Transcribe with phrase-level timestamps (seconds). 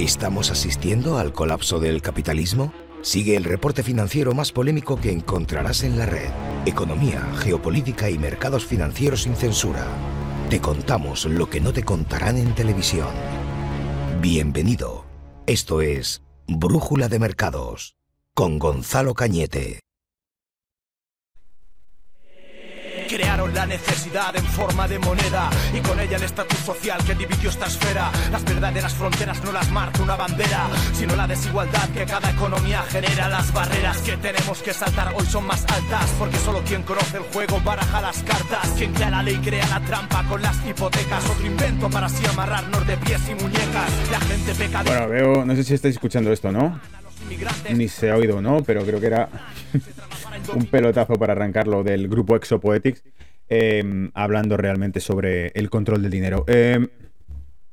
[0.00, 2.72] ¿Estamos asistiendo al colapso del capitalismo?
[3.00, 6.30] Sigue el reporte financiero más polémico que encontrarás en la red.
[6.66, 9.86] Economía, geopolítica y mercados financieros sin censura.
[10.50, 13.06] Te contamos lo que no te contarán en televisión.
[14.20, 15.06] Bienvenido.
[15.46, 17.94] Esto es Brújula de Mercados
[18.34, 19.83] con Gonzalo Cañete.
[23.08, 27.50] Crearon la necesidad en forma de moneda y con ella el estatus social que dividió
[27.50, 28.10] esta esfera.
[28.32, 33.28] Las verdaderas fronteras no las marca una bandera, sino la desigualdad que cada economía genera.
[33.28, 37.24] Las barreras que tenemos que saltar hoy son más altas, porque solo quien conoce el
[37.24, 38.68] juego baraja las cartas.
[38.76, 41.28] Quien crea la ley crea la trampa con las hipotecas.
[41.28, 43.90] Otro invento para así amarrarnos de pies y muñecas.
[44.10, 44.90] La gente peca de...
[44.90, 46.80] Bueno, veo, no sé si estáis escuchando esto, ¿no?
[47.70, 48.62] Ni se ha oído, ¿no?
[48.62, 49.28] Pero creo que era
[50.54, 53.02] un pelotazo para arrancarlo del grupo Exopoetics,
[53.48, 56.44] eh, hablando realmente sobre el control del dinero.
[56.46, 56.86] Eh,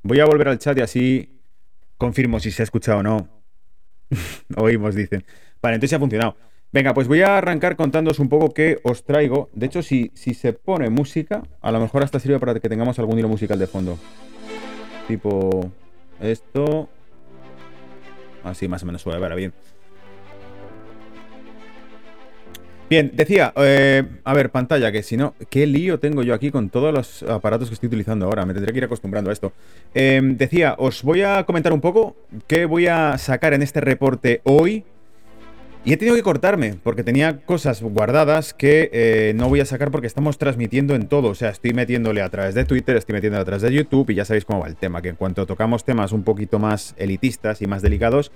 [0.03, 1.41] voy a volver al chat y así
[1.97, 3.29] confirmo si se ha escuchado o no.
[4.57, 5.23] Oímos, dicen.
[5.61, 6.35] Vale, entonces ha funcionado.
[6.73, 9.49] Venga, pues voy a arrancar contándoos un poco qué os traigo.
[9.53, 12.97] De hecho, si, si se pone música, a lo mejor hasta sirve para que tengamos
[12.97, 13.99] algún hilo musical de fondo.
[15.07, 15.69] Tipo
[16.21, 16.89] esto.
[18.43, 19.53] Así más o menos suave, ver, bien.
[22.91, 26.69] Bien, decía, eh, a ver, pantalla, que si no, qué lío tengo yo aquí con
[26.69, 29.53] todos los aparatos que estoy utilizando ahora, me tendré que ir acostumbrando a esto.
[29.93, 32.17] Eh, decía, os voy a comentar un poco
[32.47, 34.83] qué voy a sacar en este reporte hoy.
[35.85, 39.89] Y he tenido que cortarme, porque tenía cosas guardadas que eh, no voy a sacar
[39.89, 41.29] porque estamos transmitiendo en todo.
[41.29, 44.15] O sea, estoy metiéndole a través de Twitter, estoy metiéndole a través de YouTube y
[44.15, 47.61] ya sabéis cómo va el tema, que en cuanto tocamos temas un poquito más elitistas
[47.61, 48.33] y más delicados,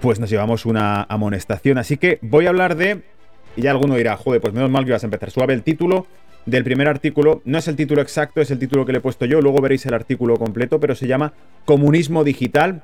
[0.00, 1.76] pues nos llevamos una amonestación.
[1.76, 3.02] Así que voy a hablar de
[3.56, 5.54] y ya alguno dirá, joder, pues menos mal que vas a empezar suave.
[5.54, 6.06] El título
[6.44, 9.24] del primer artículo no es el título exacto, es el título que le he puesto
[9.24, 9.40] yo.
[9.40, 11.32] Luego veréis el artículo completo, pero se llama
[11.64, 12.82] Comunismo Digital.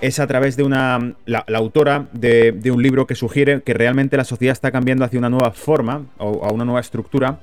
[0.00, 1.14] Es a través de una.
[1.26, 5.30] La, autora de, un libro que sugiere que realmente la sociedad está cambiando hacia una
[5.30, 7.38] nueva forma o a una nueva estructura.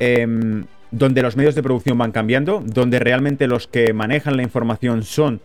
[0.00, 5.02] Em, donde los medios de producción van cambiando, donde realmente los que manejan la información
[5.02, 5.40] son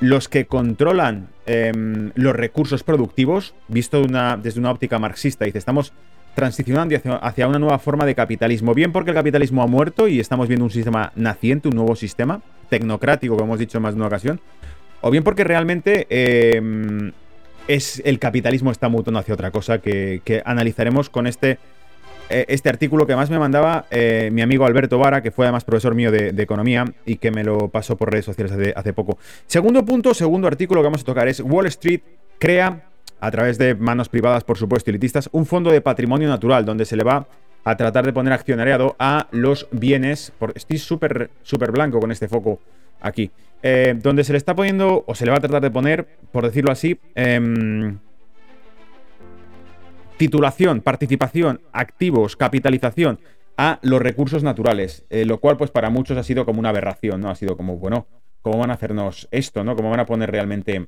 [0.00, 4.02] los que controlan em, los recursos productivos, visto
[4.42, 5.92] desde una óptica marxista, dice, estamos
[6.34, 10.46] transicionando hacia, una nueva forma de capitalismo, bien porque el capitalismo ha muerto y estamos
[10.46, 14.06] viendo un sistema naciente, un nuevo sistema tecnocrático, como hemos dicho en más de una
[14.06, 14.40] ocasión,
[15.00, 17.12] o bien porque realmente em,
[17.66, 21.58] es el capitalismo está mutando hacia otra cosa que analizaremos con este
[22.28, 25.94] este artículo que más me mandaba eh, mi amigo Alberto Vara, que fue además profesor
[25.94, 29.18] mío de, economía y que me lo pasó por redes sociales hace, poco.
[29.46, 32.00] Segundo punto, segundo artículo que vamos a tocar es Wall Street
[32.38, 32.84] crea,
[33.20, 36.96] a través de manos privadas, por supuesto, elitistas, un fondo de patrimonio natural donde se
[36.96, 37.26] le va
[37.64, 40.32] a tratar de poner accionariado a los bienes.
[40.38, 42.60] Por, estoy súper súper blanco con este foco
[43.00, 43.30] aquí.
[43.62, 46.44] Eh, donde se le está poniendo, o se le va a tratar de poner, por
[46.44, 47.98] decirlo así, em,
[50.18, 53.20] titulación, participación, activos, capitalización
[53.56, 57.20] a los recursos naturales, eh, lo cual pues para muchos ha sido como una aberración,
[57.20, 57.30] ¿no?
[57.30, 58.06] Ha sido como, bueno,
[58.42, 59.74] ¿cómo van a hacernos esto, ¿no?
[59.74, 60.86] ¿Cómo van a poner realmente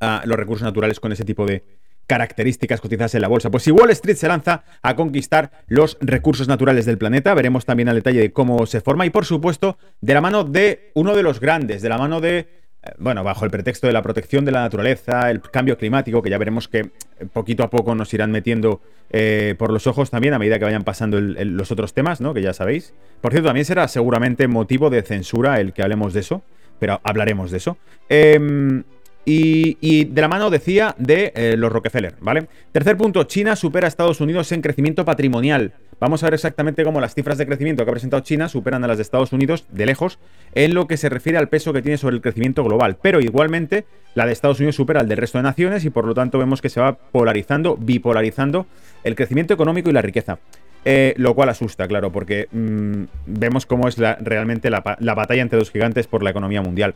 [0.00, 1.64] a los recursos naturales con ese tipo de
[2.06, 3.50] características cotizadas en la bolsa?
[3.50, 7.88] Pues si Wall Street se lanza a conquistar los recursos naturales del planeta, veremos también
[7.88, 11.22] al detalle de cómo se forma y por supuesto de la mano de uno de
[11.22, 12.57] los grandes, de la mano de
[12.98, 16.38] bueno, bajo el pretexto de la protección de la naturaleza, el cambio climático, que ya
[16.38, 16.90] veremos que eh,
[17.32, 20.84] poquito a poco nos irán metiendo eh, por los ojos también a medida que vayan
[20.84, 22.34] pasando los otros temas, ¿no?
[22.34, 22.94] Que ya sabéis.
[23.20, 26.42] Por cierto, también será seguramente motivo de censura el que hablemos de eso,
[26.78, 27.76] pero hablaremos de eso.
[28.08, 28.84] Em,
[29.30, 32.46] y, de la mano decía de los Rockefeller, ¿vale?
[32.72, 35.74] Tercer punto, China supera a Estados Unidos en crecimiento patrimonial.
[36.00, 38.86] Vamos a ver exactamente cómo las cifras de crecimiento que ha presentado China superan a
[38.86, 40.18] las de Estados Unidos de lejos
[40.54, 42.96] en lo que se refiere al peso que tiene sobre el crecimiento global.
[43.02, 43.84] Pero igualmente
[44.14, 46.62] la de Estados Unidos supera al del resto de naciones y por lo tanto vemos
[46.62, 48.66] que se va polarizando, bipolarizando
[49.02, 50.38] el crecimiento económico y la riqueza.
[50.84, 55.58] Eh, lo cual asusta, claro, porque mm, vemos cómo es realmente la, la batalla entre
[55.58, 56.94] dos gigantes por la economía mundial.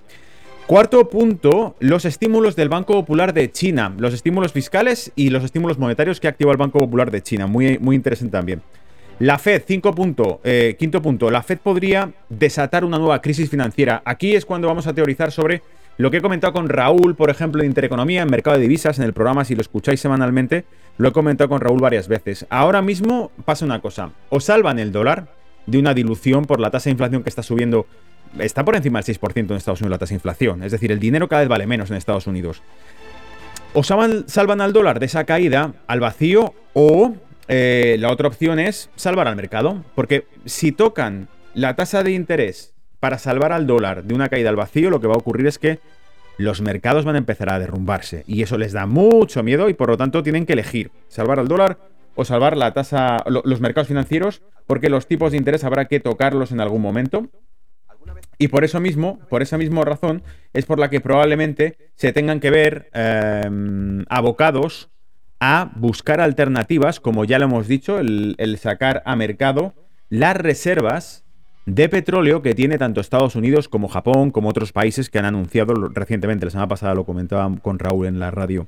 [0.66, 5.78] Cuarto punto, los estímulos del Banco Popular de China, los estímulos fiscales y los estímulos
[5.78, 7.46] monetarios que activa el Banco Popular de China.
[7.46, 8.62] Muy, muy interesante también.
[9.18, 14.02] La Fed, cinco punto, eh, quinto punto, la Fed podría desatar una nueva crisis financiera.
[14.04, 15.62] Aquí es cuando vamos a teorizar sobre
[15.98, 19.04] lo que he comentado con Raúl, por ejemplo, de Intereconomía, en Mercado de Divisas, en
[19.04, 20.64] el programa, si lo escucháis semanalmente,
[20.96, 22.46] lo he comentado con Raúl varias veces.
[22.48, 25.28] Ahora mismo pasa una cosa, o salvan el dólar
[25.66, 27.86] de una dilución por la tasa de inflación que está subiendo,
[28.38, 31.00] está por encima del 6% en Estados Unidos la tasa de inflación, es decir, el
[31.00, 32.62] dinero cada vez vale menos en Estados Unidos.
[33.74, 37.14] O salvan, al dólar de esa caída al vacío o
[37.48, 42.74] eh, la otra opción es salvar al mercado, porque si tocan la tasa de interés
[43.00, 45.58] para salvar al dólar de una caída al vacío, lo que va a ocurrir es
[45.58, 45.78] que
[46.38, 48.24] los mercados van a empezar a derrumbarse.
[48.26, 51.48] Y eso les da mucho miedo y por lo tanto tienen que elegir salvar al
[51.48, 51.78] dólar
[52.14, 56.52] o salvar la tasa, los mercados financieros, porque los tipos de interés habrá que tocarlos
[56.52, 57.28] en algún momento.
[58.42, 62.40] Y por eso mismo, por esa misma razón, es por la que probablemente se tengan
[62.40, 64.90] que ver em, abocados
[65.38, 69.74] a buscar alternativas, como ya lo hemos dicho, el, el sacar a mercado
[70.08, 71.24] las reservas
[71.66, 75.74] de petróleo que tiene tanto Estados Unidos como Japón, como otros países que han anunciado
[75.74, 78.66] recientemente, la semana pasada lo comentaba con Raúl en la radio.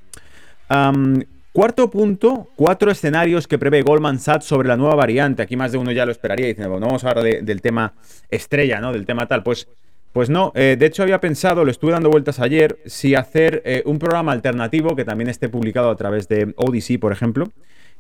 [1.55, 5.41] Cuarto punto, cuatro escenarios que prevé Goldman Sachs sobre la nueva variante.
[5.41, 7.95] Aquí más de uno ya lo esperaría diciendo, bueno, vamos a hablar del tema
[8.29, 8.93] estrella, ¿no?
[8.93, 9.45] Del tema tal.
[9.45, 9.69] Pues,
[10.13, 13.85] pues no, eh, de hecho había pensado, lo estuve dando vueltas ayer, si hacer eh,
[13.87, 17.47] un programa alternativo que también esté publicado a través de Odyssey, por ejemplo,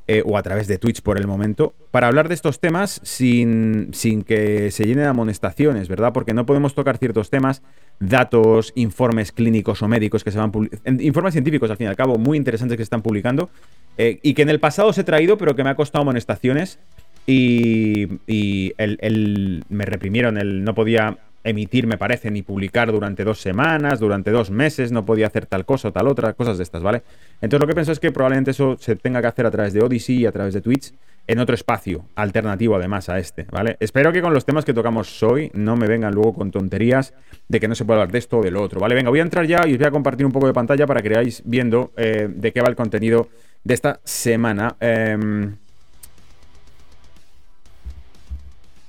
[0.06, 3.88] eh, o a través de Twitch por el momento, para hablar de estos temas sin,
[3.94, 6.12] sin que se llenen amonestaciones, ¿verdad?
[6.12, 7.62] Porque no podemos tocar ciertos temas,
[8.00, 10.52] datos, informes clínicos o médicos que se van
[11.00, 13.48] informes científicos al fin y al cabo muy interesantes que se están publicando
[13.96, 16.78] eh, y que en el pasado os he traído, pero que me ha costado amonestaciones
[17.26, 23.40] y, y el, me reprimieron, el no podía emitir, me parece, ni publicar durante dos
[23.40, 26.82] semanas, durante dos meses, no podía hacer tal cosa o tal otra, cosas de estas,
[26.82, 27.02] ¿vale?
[27.40, 29.82] Entonces lo que pienso es que probablemente eso se tenga que hacer a través de
[29.82, 30.92] Odyssey y a través de Twitch
[31.26, 33.76] en otro espacio, alternativo además a este, ¿vale?
[33.80, 37.14] Espero que con los temas que tocamos hoy no me vengan luego con tonterías
[37.48, 38.94] de que no se puede hablar de esto o de lo otro, ¿vale?
[38.94, 41.00] Venga, voy a entrar ya y os voy a compartir un poco de pantalla para
[41.02, 43.28] que veáis viendo eh, de qué va el contenido
[43.62, 44.76] de esta semana.
[44.80, 45.56] Em,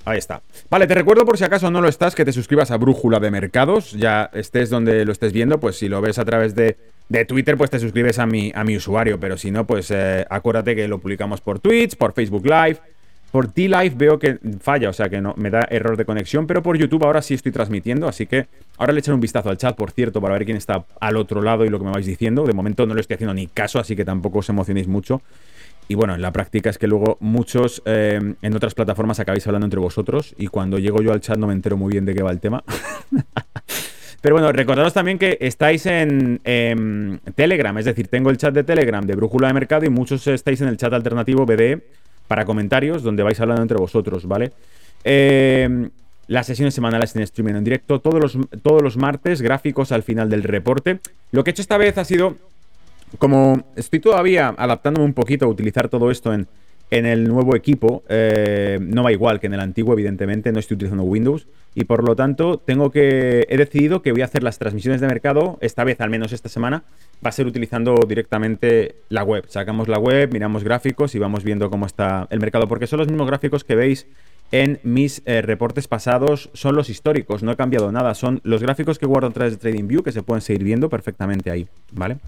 [0.06, 0.40] Ahí está.
[0.70, 3.32] Vale, te recuerdo por si acaso no lo estás, que te suscribas a Brújula de
[3.32, 3.90] Mercados.
[3.90, 6.76] Ya estés donde lo estés viendo, pues si lo ves a través de,
[7.26, 9.18] Twitter, pues te suscribes a mi, a mi usuario.
[9.18, 12.78] Pero si no, pues eh, acuérdate que lo publicamos por Twitch, por Facebook Live.
[13.32, 16.62] Por T-Live veo que falla, o sea que no me da error de conexión, pero
[16.62, 18.46] por YouTube ahora sí estoy transmitiendo, así que
[18.78, 21.42] ahora le echaré un vistazo al chat, por cierto, para ver quién está al otro
[21.42, 22.44] lado y lo que me vais diciendo.
[22.46, 25.20] De momento no le estoy haciendo ni caso, así que tampoco os emocionéis mucho.
[25.88, 29.66] Y bueno, en la práctica es que luego muchos eh, en otras plataformas acabáis hablando
[29.66, 32.22] entre vosotros y cuando llego yo al chat no me entero muy bien de qué
[32.22, 32.64] va el tema.
[34.20, 36.40] Pero bueno, recordaros también que estáis en
[37.36, 40.60] Telegram, es decir, tengo el chat de Telegram de Brújula de Mercado y muchos estáis
[40.62, 41.80] en el chat alternativo BDE
[42.26, 44.52] para comentarios donde vais hablando entre vosotros, ¿vale?
[45.04, 45.88] Eh,
[46.28, 50.28] las sesiones semanales en streaming en directo, todos los, todos los martes, gráficos al final
[50.28, 50.98] del reporte.
[51.30, 52.36] Lo que he hecho esta vez ha sido
[53.18, 56.46] como estoy todavía adaptándome un poquito a utilizar todo esto en,
[56.88, 61.02] el nuevo equipo, eh, no va igual que en el antiguo, evidentemente, no estoy utilizando
[61.02, 61.48] Windows.
[61.74, 63.44] Y por lo tanto, tengo que.
[63.50, 66.48] He decidido que voy a hacer las transmisiones de mercado, esta vez, al menos esta
[66.48, 66.84] semana,
[67.24, 69.44] va a ser utilizando directamente la web.
[69.48, 72.68] Sacamos la web, miramos gráficos y vamos viendo cómo está el mercado.
[72.68, 74.06] Porque son los mismos gráficos que veis
[74.52, 78.14] en mis eh, reportes pasados, son los históricos, no he cambiado nada.
[78.14, 81.50] Son los gráficos que guardo a través de TradingView que se pueden seguir viendo perfectamente
[81.50, 82.18] ahí, ¿vale?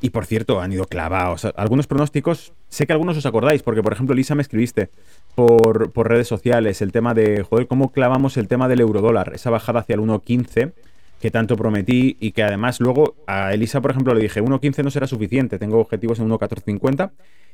[0.00, 1.44] Y por cierto, han ido clavados.
[1.56, 4.90] Algunos pronósticos, sé que algunos os acordáis, porque por ejemplo, Lisa me escribiste
[5.34, 9.80] por, redes sociales el tema de, joder, cómo clavamos el tema del eurodólar, esa bajada
[9.80, 10.72] hacia el 1.15
[11.20, 14.90] que tanto prometí y que además luego a Elisa, por ejemplo, le dije 1.15 no
[14.90, 17.10] será suficiente, tengo objetivos en 1.1450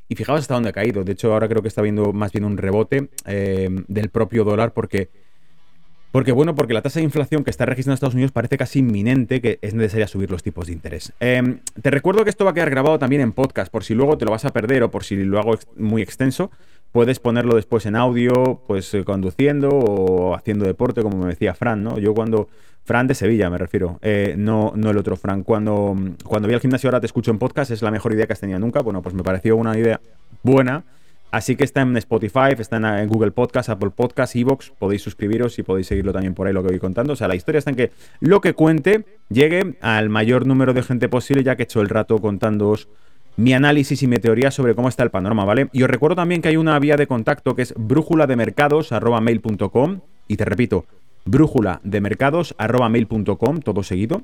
[0.09, 1.03] y fijaos hasta dónde ha caído.
[1.03, 4.73] De hecho, ahora creo que está viendo más bien un rebote eh, del propio dólar
[4.73, 5.09] porque
[6.17, 9.43] porque bueno, porque la tasa de inflación que está registrando Estados Unidos parece casi inminente
[9.43, 11.13] que es necesaria subir los tipos de interés.
[11.21, 14.17] Em, te recuerdo que esto va a quedar grabado también en podcast, por si luego
[14.17, 16.51] te lo vas a perder o por si lo hago muy extenso,
[16.91, 21.85] puedes ponerlo después en audio, pues eh, conduciendo o haciendo deporte, como me decía Fran,
[21.85, 21.99] ¿no?
[21.99, 22.49] Yo cuando...
[22.83, 25.43] Fran de Sevilla, me refiero, eh, no, no el otro Fran.
[25.43, 28.33] Cuando, cuando voy al gimnasio ahora te escucho en podcast, es la mejor idea que
[28.33, 28.81] has tenido nunca.
[28.81, 30.01] Bueno, pues me pareció una idea
[30.43, 30.85] buena
[31.31, 34.71] Así que está en Spotify, está en Google Podcast, Apple Podcast, Evox.
[34.71, 37.13] Podéis suscribiros y podéis seguirlo también por ahí lo que voy contando.
[37.13, 40.83] O sea, la historia está en que lo que cuente llegue al mayor número de
[40.83, 42.89] gente posible, ya que he hecho el rato contándoos
[43.37, 45.69] mi análisis y mi teoría sobre cómo está el panorama, ¿vale?
[45.73, 50.01] Y os recuerdo también que hay una vía de contacto que es brújula de mail.com
[50.29, 50.87] y te repito,
[51.25, 54.23] brújula de mail.com, todo seguido.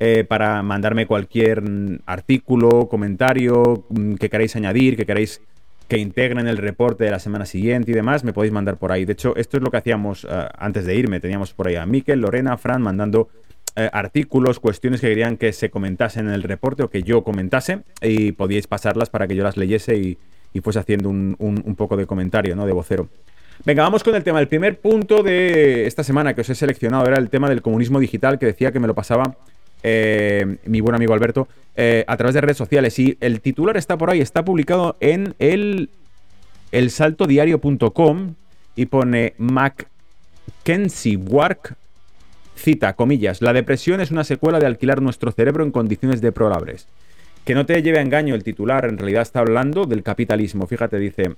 [0.00, 1.62] Eh, para mandarme cualquier
[2.06, 5.40] artículo, comentario mm, que queráis añadir, que queráis
[5.88, 9.04] que integren el reporte de la semana siguiente y demás, me podéis mandar por ahí.
[9.04, 11.20] De hecho, esto es lo que hacíamos eh, antes de irme.
[11.20, 13.28] Teníamos por ahí a Miquel, Lorena, Fran mandando
[13.76, 17.80] eh, artículos, cuestiones que querían que se comentasen en el reporte o que yo comentase
[18.00, 20.18] y podíais pasarlas para que yo las leyese y,
[20.62, 22.64] fuese haciendo un, un, poco de comentario, ¿no?
[22.64, 23.08] De vocero.
[23.64, 24.38] Venga, vamos con el tema.
[24.38, 27.98] El primer punto de esta semana que os he seleccionado era el tema del comunismo
[27.98, 29.36] digital que decía que me lo pasaba
[29.84, 32.98] eh, mi buen amigo Alberto, eh, a través de redes sociales.
[32.98, 35.90] Y el titular está por ahí, está publicado en el
[36.72, 38.34] elsaltodiario.com
[38.74, 41.76] y pone Mackenzie Work
[42.56, 46.86] cita, comillas, la depresión es una secuela de alquilar nuestro cerebro en condiciones deplorables.
[47.44, 50.66] Que no te lleve a engaño el titular, en realidad está hablando del capitalismo.
[50.66, 51.34] Fíjate, dice,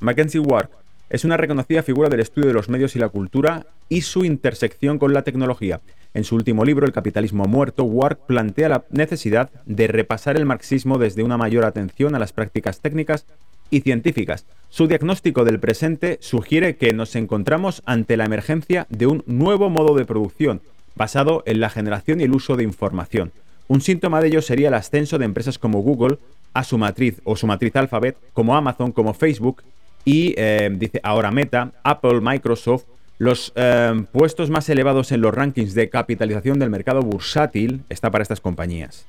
[0.00, 0.70] Mackenzie Ward
[1.10, 4.98] es una reconocida figura del estudio de los medios y la cultura y su intersección
[4.98, 5.80] con la tecnología.
[6.14, 10.98] En su último libro, El capitalismo muerto, Ward plantea la necesidad de repasar el marxismo
[10.98, 13.26] desde una mayor atención a las prácticas técnicas
[13.70, 14.46] y científicas.
[14.68, 19.94] Su diagnóstico del presente sugiere que nos encontramos ante la emergencia de un nuevo modo
[19.94, 20.60] de producción,
[20.94, 23.32] basado en la generación y el uso de información.
[23.66, 26.18] Un síntoma de ello sería el ascenso de empresas como Google
[26.54, 29.62] a su matriz o su matriz Alphabet, como Amazon, como Facebook
[30.04, 32.84] y, eh, dice ahora Meta, Apple, Microsoft,
[33.18, 38.22] los eh, puestos más elevados en los rankings de capitalización del mercado bursátil está para
[38.22, 39.06] estas compañías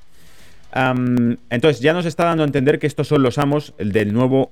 [0.72, 4.50] entonces ya nos está dando a entender que estos son los amos del nuevo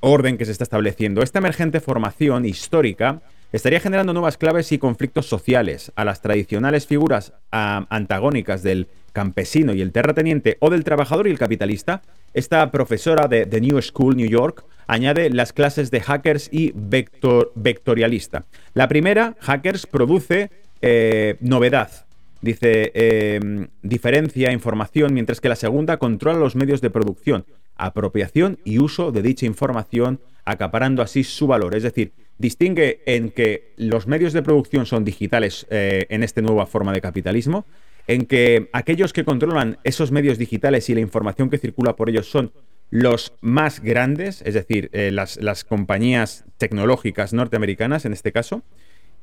[0.00, 1.22] orden que se está estableciendo.
[1.22, 3.20] Esta emergente formación histórica
[3.52, 9.82] estaría generando nuevas claves y conflictos sociales a las tradicionales figuras antagónicas del campesino y
[9.82, 12.02] el terrateniente o del trabajador y el capitalista.
[12.34, 18.46] Esta profesora de The New School New York añade las clases de hackers y vectorialista.
[18.74, 22.06] La primera, hackers, produce eh, novedad,
[22.42, 27.46] Dice, em, diferencia información, mientras que la segunda controla los medios de producción,
[27.76, 31.76] apropiación y uso de dicha información, acaparando así su valor.
[31.76, 36.66] Es decir, distingue en que los medios de producción son digitales eh, en esta nueva
[36.66, 37.64] forma de capitalismo,
[38.06, 42.28] en que aquellos que controlan esos medios digitales y la información que circula por ellos
[42.28, 42.52] son
[42.90, 48.62] los más grandes, es decir, eh, las, compañías tecnológicas norteamericanas en este caso,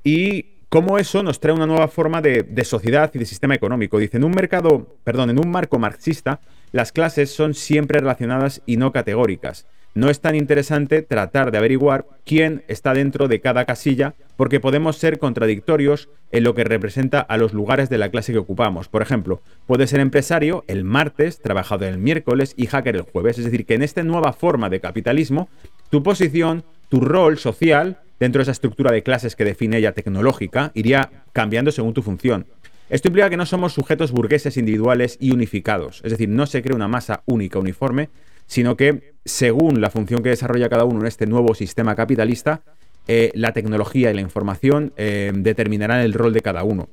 [0.04, 4.00] y cómo eso nos trae una nueva forma de, sociedad y de sistema económico.
[4.00, 6.40] Dice, en un mercado, perdón, en un marco marxista,
[6.72, 9.68] las clases son siempre relacionadas y no categóricas.
[9.96, 14.98] No es tan interesante tratar de averiguar quién está dentro de cada casilla, porque podemos
[14.98, 18.88] ser contradictorios en lo que representa a los lugares de la clase que ocupamos.
[18.88, 23.40] Por ejemplo, puede ser empresario el martes, trabajador el miércoles y hacker el jueves.
[23.40, 25.50] Es decir, que en esta nueva forma de capitalismo,
[25.90, 30.72] tu posición, tu rol social, dentro de esa estructura de clases que define ella tecnológica,
[30.76, 32.46] iría cambiando según tu función.
[32.90, 36.76] Esto implica que no somos sujetos burgueses individuales y unificados, es decir, no se crea
[36.76, 38.10] una masa única, uniforme,
[38.50, 42.62] sino que según la función que desarrolla cada uno en este nuevo sistema capitalista,
[43.08, 46.90] eh, la tecnología y la información eh, determinarán el rol de cada uno.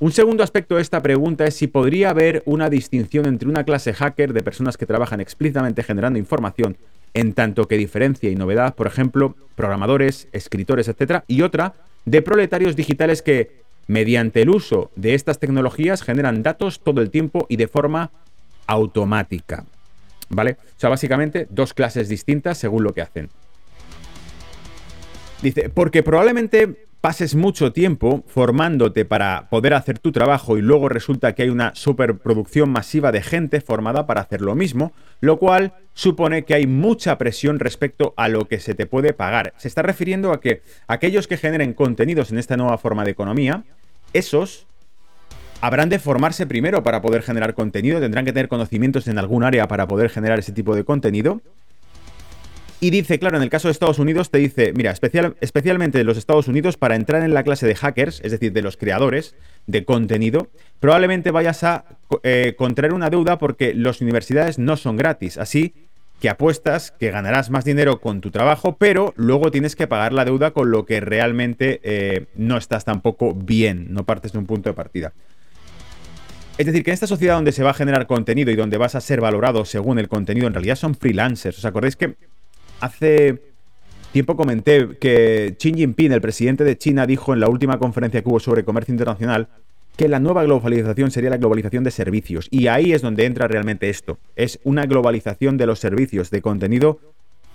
[0.00, 3.94] Un segundo aspecto de esta pregunta es si podría haber una distinción entre una clase
[3.94, 6.76] hacker de personas que trabajan explícitamente generando información
[7.14, 11.72] en tanto que diferencia y novedad, por ejemplo, programadores, escritores, etc., y otra
[12.04, 17.46] de proletarios digitales que, mediante el uso de estas tecnologías, generan datos todo el tiempo
[17.48, 18.10] y de forma
[18.66, 19.64] automática.
[20.28, 20.56] ¿Vale?
[20.60, 23.30] O sea, básicamente dos clases distintas según lo que hacen.
[25.42, 31.34] Dice, porque probablemente pases mucho tiempo formándote para poder hacer tu trabajo y luego resulta
[31.34, 36.44] que hay una superproducción masiva de gente formada para hacer lo mismo, lo cual supone
[36.44, 39.52] que hay mucha presión respecto a lo que se te puede pagar.
[39.56, 43.62] Se está refiriendo a que aquellos que generen contenidos en esta nueva forma de economía,
[44.12, 44.66] esos
[45.60, 49.68] habrán de formarse primero para poder generar contenido, tendrán que tener conocimientos en algún área
[49.68, 51.40] para poder generar ese tipo de contenido
[52.78, 56.04] y dice, claro, en el caso de Estados Unidos te dice, mira, especial, especialmente de
[56.04, 59.34] los Estados Unidos, para entrar en la clase de hackers, es decir, de los creadores
[59.66, 60.48] de contenido,
[60.78, 61.86] probablemente vayas a
[62.22, 65.38] eh, contraer una deuda porque las universidades no son gratis.
[65.38, 65.72] Así
[66.20, 70.26] que apuestas que ganarás más dinero con tu trabajo, pero luego tienes que pagar la
[70.26, 74.68] deuda con lo que realmente eh, no estás tampoco bien, no partes de un punto
[74.68, 75.12] de partida.
[76.58, 78.94] Es decir, que en esta sociedad donde se va a generar contenido y donde vas
[78.94, 81.58] a ser valorado según el contenido, en realidad son freelancers.
[81.58, 82.16] ¿Os acordáis que
[82.80, 83.40] Hace
[84.12, 88.28] tiempo comenté que Xi Jinping, el presidente de China, dijo en la última conferencia que
[88.28, 89.48] hubo sobre comercio internacional
[89.96, 92.48] que la nueva globalización sería la globalización de servicios.
[92.50, 94.18] Y ahí es donde entra realmente esto.
[94.36, 97.00] Es una globalización de los servicios de contenido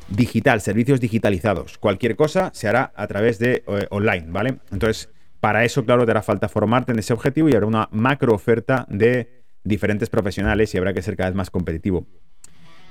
[0.10, 1.78] digital, servicios digitalizados.
[1.78, 4.58] Cualquier cosa se hará a través de eh, online, ¿vale?
[4.72, 5.10] Entonces,
[5.42, 8.86] para eso, claro, te hará falta formarte en ese objetivo y habrá una macro oferta
[8.90, 12.06] de diferentes profesionales y habrá que ser cada vez más competitivo.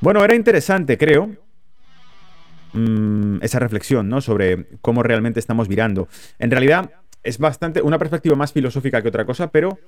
[0.00, 1.30] Bueno, era interesante, creo,
[2.72, 4.20] Mm, esa reflexión, ¿no?
[4.20, 6.08] Sobre cómo realmente estamos virando.
[6.38, 6.90] En realidad,
[7.22, 9.78] es bastante una perspectiva más filosófica que otra cosa, pero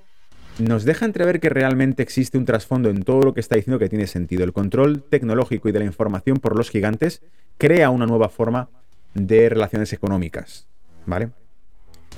[0.58, 3.88] nos deja entrever que realmente existe un trasfondo en todo lo que está diciendo que
[3.88, 4.44] tiene sentido.
[4.44, 7.22] El control tecnológico y de la información por los gigantes
[7.56, 8.68] crea una nueva forma
[9.14, 10.66] de relaciones económicas.
[11.06, 11.30] ¿Vale?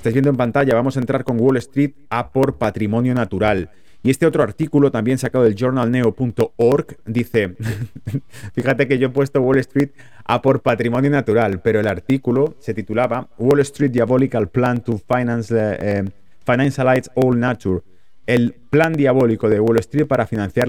[0.04, 3.70] Estáis viendo en pantalla, vamos a entrar con Wall Street a por patrimonio natural.
[4.02, 7.56] Y este otro artículo, también sacado del journalneo.org, dice,
[8.54, 9.92] fíjate que yo he puesto Wall Street
[10.26, 15.54] a por patrimonio natural, pero el artículo se titulaba Wall Street Diabolical Plan to Finance,
[15.58, 16.04] eh,
[16.44, 17.80] Financialize All Nature,
[18.26, 20.68] el plan diabólico de Wall Street para financiar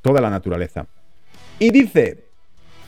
[0.00, 0.88] toda la naturaleza.
[1.60, 2.31] Y dice,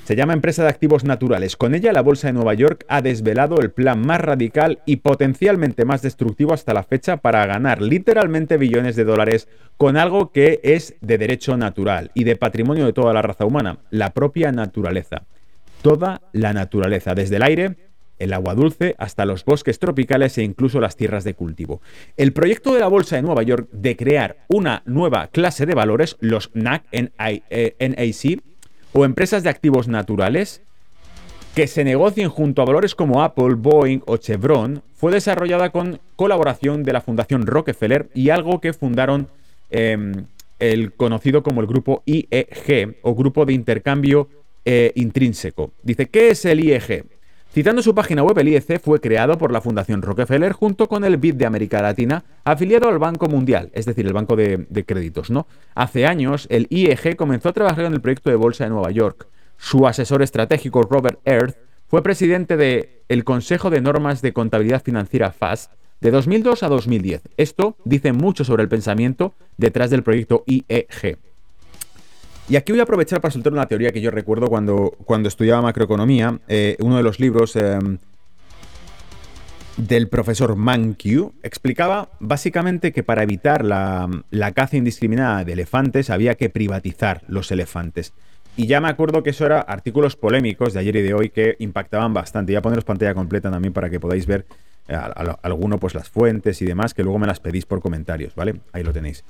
[0.04, 1.56] se llama Empresa de Activos Naturales.
[1.56, 5.87] Con ella la Bolsa de Nueva York ha desvelado el plan más radical y potencialmente
[5.87, 10.94] más destructivo hasta la fecha para ganar literalmente billones de dólares con algo que es
[11.00, 15.25] de derecho natural y de patrimonio de toda la raza humana, la propia naturaleza.
[15.80, 17.76] Toda la naturaleza, desde el aire,
[18.18, 21.80] el agua dulce, hasta los bosques tropicales e incluso las tierras de cultivo.
[22.16, 26.16] El proyecto de la Bolsa de Nueva York de crear una nueva clase de valores,
[26.20, 28.42] los NAC, NAC,
[28.94, 30.62] o empresas de activos naturales
[31.54, 36.82] que se negocien junto a valores como Apple, Boeing o Chevron, fue desarrollada con colaboración
[36.82, 39.28] de la Fundación Rockefeller y algo que fundaron
[39.70, 40.26] em,
[40.58, 44.28] el conocido como el grupo IEG o Grupo de Intercambio
[44.64, 45.72] eh, Intrínseco.
[45.82, 47.04] Dice, ¿qué es el IEG?
[47.54, 51.18] Citando su página web, el IEC fue creado por la Fundación Rockefeller junto con el
[51.18, 55.46] BID de América Latina, afiliado al Banco Mundial, es decir, el Banco de, Créditos, ¿no?
[55.76, 59.28] Hace años, el IEG comenzó a trabajar en el proyecto de bolsa de Nueva York.
[59.56, 61.56] Su asesor estratégico, Robert Earth,
[61.87, 65.70] fue presidente del Consejo de Normas de Contabilidad Financiera FAS
[66.00, 67.23] de 2002 a 2010.
[67.37, 71.18] Esto dice mucho sobre el pensamiento detrás del proyecto IEG.
[72.48, 75.62] Y aquí voy a aprovechar para soltar una teoría que yo recuerdo cuando, cuando estudiaba
[75.62, 77.98] macroeconomía, eh, uno de los libros em,
[79.78, 84.08] del profesor Mankiw explicaba básicamente que para evitar la,
[84.54, 88.12] caza indiscriminada de elefantes había que privatizar los elefantes.
[88.56, 91.56] Y ya me acuerdo que eso era artículos polémicos de ayer y de hoy que
[91.58, 92.52] impactaban bastante.
[92.52, 94.44] Voy a poneros pantalla completa también para que podáis ver
[94.86, 94.96] eh,
[95.42, 98.60] alguno pues las fuentes y demás, que luego me las pedís por comentarios, ¿vale?
[98.72, 99.24] Ahí lo tenéis.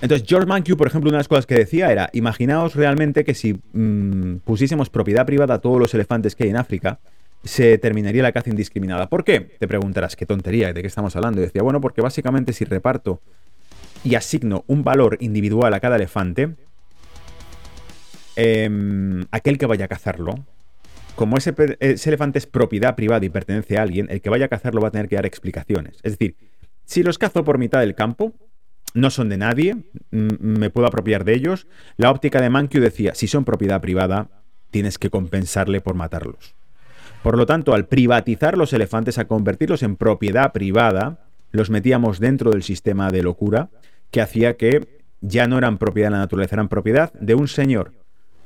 [0.00, 3.34] Entonces, George Mankiw, por ejemplo, una de las cosas que decía era, imaginaos realmente que
[3.34, 7.00] si mm, pusiésemos propiedad privada a todos los elefantes que hay en África,
[7.42, 9.08] se terminaría la caza indiscriminada.
[9.08, 9.40] ¿Por qué?
[9.40, 11.40] Te preguntarás, qué tontería, ¿de qué estamos hablando?
[11.40, 13.20] Y decía, bueno, porque básicamente si reparto
[14.04, 16.54] y asigno un valor individual a cada elefante,
[18.36, 20.44] em, aquel que vaya a cazarlo,
[21.16, 24.48] como ese, ese elefante es propiedad privada y pertenece a alguien, el que vaya a
[24.48, 25.96] cazarlo va a tener que dar explicaciones.
[26.04, 26.36] Es decir,
[26.84, 28.32] si los cazo por mitad del campo,
[28.94, 29.76] no son de nadie,
[30.10, 31.66] me puedo apropiar de ellos.
[31.96, 34.28] La óptica de Mankiw decía, si son propiedad privada,
[34.70, 36.54] tienes que compensarle por matarlos.
[37.22, 42.50] Por lo tanto, al privatizar los elefantes, a convertirlos en propiedad privada, los metíamos dentro
[42.50, 43.70] del sistema de locura
[44.10, 47.92] que hacía que ya no eran propiedad de la naturaleza, eran propiedad de un señor.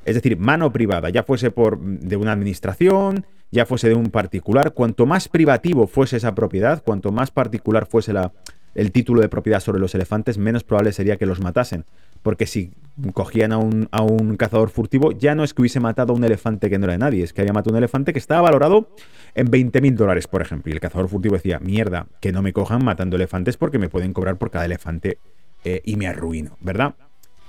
[0.05, 4.73] Es decir, mano privada, ya fuese por de una administración, ya fuese de un particular,
[4.73, 8.33] cuanto más privativo fuese esa propiedad, cuanto más particular fuese la,
[8.75, 11.85] el título de propiedad sobre los elefantes, menos probable sería que los matasen.
[12.21, 12.71] Porque si
[13.13, 16.23] cogían a un, a un cazador furtivo, ya no es que hubiese matado a un
[16.23, 18.41] elefante que no era de nadie, es que había matado a un elefante que estaba
[18.41, 18.89] valorado
[19.35, 20.69] en 20 mil dólares, por ejemplo.
[20.71, 24.13] Y el cazador furtivo decía, mierda, que no me cojan matando elefantes porque me pueden
[24.13, 25.17] cobrar por cada elefante
[25.65, 26.95] eh, y me arruino, ¿verdad?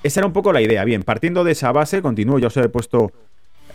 [0.03, 0.85] Esa era un poco la idea.
[0.85, 3.13] Bien, partiendo de esa base, continúo, ya os he puesto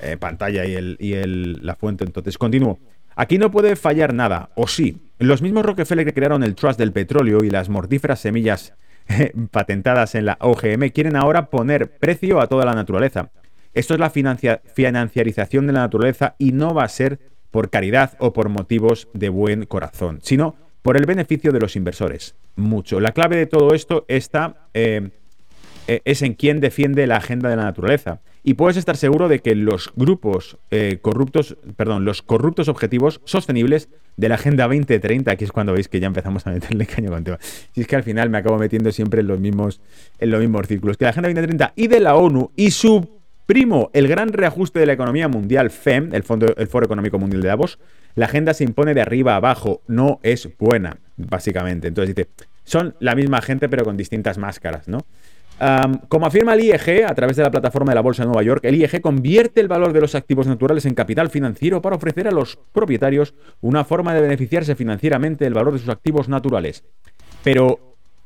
[0.01, 2.79] eh, pantalla y, el, y el, la fuente, entonces continúo.
[3.19, 4.95] Aquí no puede fallar nada, o sí.
[5.17, 8.75] Los mismos Rockefeller que crearon el Trust del petróleo y las mortíferas semillas
[9.09, 13.29] eh, patentadas en la OGM quieren ahora poner precio a toda la naturaleza.
[13.73, 17.19] Esto es la financiarización de la naturaleza y no va a ser
[17.51, 22.35] por caridad o por motivos de buen corazón, sino por el beneficio de los inversores.
[22.55, 23.01] Mucho.
[23.01, 25.09] La clave de todo esto está, eh,
[25.87, 29.39] eh, es en quién defiende la agenda de la naturaleza y puedes estar seguro de
[29.39, 35.43] que los grupos eh, corruptos, perdón, los corruptos objetivos sostenibles de la Agenda 2030, aquí
[35.45, 37.39] es cuando veis que ya empezamos a meterle caño con tema.
[37.41, 39.81] Si es que al final me acabo metiendo siempre en los mismos,
[40.19, 43.89] en los mismos círculos, que la Agenda 2030 y de la ONU y su primo,
[43.93, 47.47] el gran reajuste de la economía mundial, FEM, el, Fondo, el Foro Económico Mundial de
[47.47, 47.79] Davos,
[48.13, 51.87] la agenda se impone de arriba a abajo, no es buena, básicamente.
[51.87, 52.29] Entonces dice,
[52.63, 54.99] son la misma gente pero con distintas máscaras, ¿no?
[56.07, 58.63] Como afirma el IEG a través de la plataforma de la Bolsa de Nueva York,
[58.63, 62.31] el IEG convierte el valor de los activos naturales en capital financiero para ofrecer a
[62.31, 66.83] los propietarios una forma de beneficiarse financieramente del valor de sus activos naturales.
[67.43, 67.79] Pero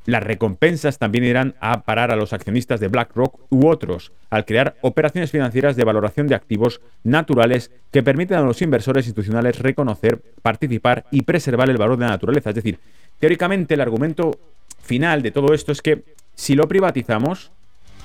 [0.06, 4.76] las recompensas también irán a parar a los accionistas de BlackRock u otros, al crear
[4.82, 11.06] operaciones financieras de valoración de activos naturales que permiten a los inversores institucionales reconocer, participar
[11.10, 12.50] y preservar el valor de la naturaleza.
[12.50, 12.78] Es decir,
[13.18, 14.38] teóricamente el argumento
[14.82, 17.52] final de todo esto es que si lo privatizamos,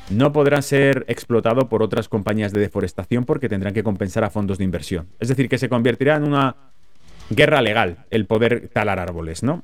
[0.09, 4.57] no podrá ser explotado por otras compañías de deforestación porque tendrán que compensar a fondos
[4.57, 5.07] de inversión.
[5.19, 6.55] Es decir, que se convertirá en una
[7.29, 9.63] guerra legal el poder talar árboles, ¿no?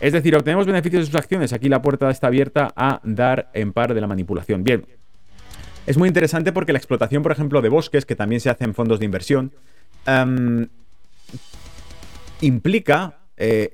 [0.00, 1.52] Es decir, obtenemos beneficios de sus acciones.
[1.52, 4.64] Aquí la puerta está abierta a dar en par de la manipulación.
[4.64, 4.84] Bien,
[5.86, 8.74] es muy interesante porque la explotación, por ejemplo, de bosques, que también se hace en
[8.74, 9.52] fondos de inversión,
[10.06, 10.68] em,
[12.40, 13.72] implica eh,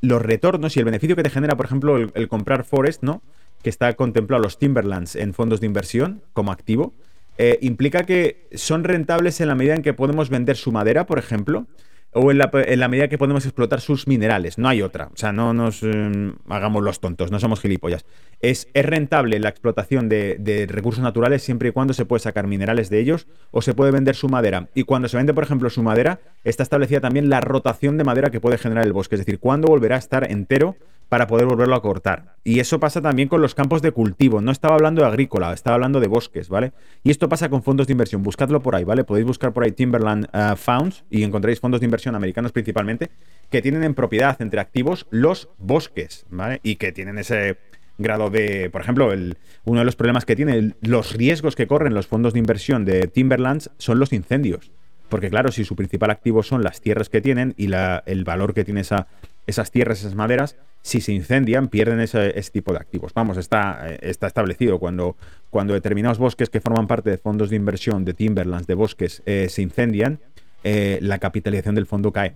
[0.00, 3.22] los retornos y el beneficio que te genera, por ejemplo, el, comprar Forest, ¿no?
[3.62, 6.94] Que está contemplado los Timberlands en fondos de inversión como activo,
[7.38, 11.18] eh, implica que son rentables en la medida en que podemos vender su madera, por
[11.18, 11.66] ejemplo,
[12.12, 14.58] o en la, medida que podemos explotar sus minerales.
[14.58, 15.10] No hay otra.
[15.12, 18.04] O sea, no nos em, hagamos los tontos, no somos gilipollas.
[18.40, 22.90] Es, es rentable la explotación de, recursos naturales siempre y cuando se puede sacar minerales
[22.90, 24.68] de ellos o se puede vender su madera.
[24.74, 28.30] Y cuando se vende, por ejemplo, su madera, está establecida también la rotación de madera
[28.30, 29.14] que puede generar el bosque.
[29.14, 30.76] Es decir, cuándo volverá a estar entero
[31.10, 32.36] para poder volverlo a cortar.
[32.44, 34.40] Y eso pasa también con los campos de cultivo.
[34.40, 36.72] No estaba hablando de agrícola, estaba hablando de bosques, ¿vale?
[37.02, 38.22] Y esto pasa con fondos de inversión.
[38.22, 39.02] Buscadlo por ahí, ¿vale?
[39.02, 43.10] Podéis buscar por ahí Timberland uh, Funds y encontréis fondos de inversión americanos principalmente
[43.50, 46.60] que tienen en propiedad entre activos los bosques, ¿vale?
[46.62, 47.58] Y que tienen ese
[47.98, 51.94] grado de, por ejemplo, el, uno de los problemas que tiene, los riesgos que corren
[51.94, 54.70] los fondos de inversión de Timberlands son los incendios.
[55.08, 58.54] Porque claro, si su principal activo son las tierras que tienen y la, el valor
[58.54, 59.08] que tiene esa,
[59.46, 63.12] esas tierras, esas maderas, si se incendian, pierden ese, tipo de activos.
[63.12, 64.78] Vamos, está, eh, está establecido.
[64.78, 65.16] Cuando,
[65.50, 69.48] cuando determinados bosques que forman parte de fondos de inversión, de timberlands, de bosques, eh,
[69.50, 70.20] se incendian,
[70.64, 72.34] eh, la capitalización del fondo cae.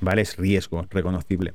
[0.00, 0.22] ¿Vale?
[0.22, 1.54] Es riesgo reconocible.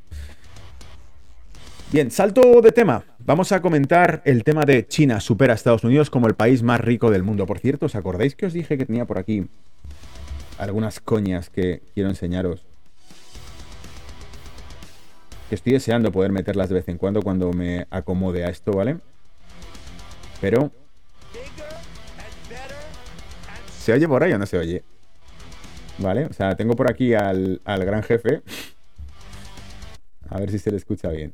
[1.92, 3.04] Bien, salto de tema.
[3.20, 6.82] Vamos a comentar el tema de China supera a Estados Unidos como el país más
[6.82, 7.46] rico del mundo.
[7.46, 9.48] Por cierto, ¿os acordáis que os dije que tenía por aquí
[10.58, 12.66] algunas coñas que quiero enseñaros?
[15.54, 18.98] estoy deseando poder meterlas de vez en cuando cuando me acomode a esto, ¿vale?
[20.42, 20.72] Pero...
[23.80, 24.84] ¿Se oye por ahí o no se oye?
[25.98, 26.26] ¿Vale?
[26.26, 28.42] O sea, tengo por aquí al, gran jefe.
[30.30, 31.34] A ver si se le escucha bien.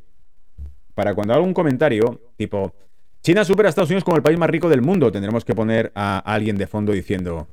[0.94, 2.74] Para cuando haga un comentario, tipo,
[3.22, 5.92] China supera a Estados Unidos como el país más rico del mundo, tendremos que poner
[5.96, 7.48] a alguien de fondo diciendo...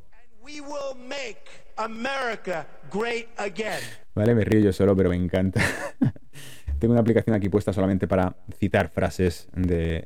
[4.14, 5.60] Vale, me río yo solo, pero me encanta.
[6.78, 10.02] Tengo una aplicación aquí puesta solamente para citar frases de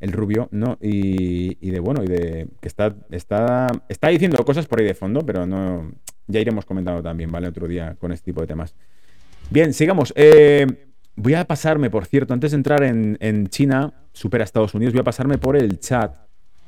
[0.00, 0.78] el, rubio, ¿no?
[0.80, 5.24] Y, de bueno, y de que está, está, está diciendo cosas por ahí de fondo,
[5.24, 5.90] pero no.
[6.26, 7.48] Ya iremos comentando también, ¿vale?
[7.48, 8.74] Otro día con este tipo de temas.
[9.50, 10.12] Bien, sigamos.
[10.14, 10.66] Eh,
[11.16, 15.04] voy a pasarme, por cierto, antes de entrar en, China, supera Estados Unidos, voy a
[15.04, 16.14] pasarme por el chat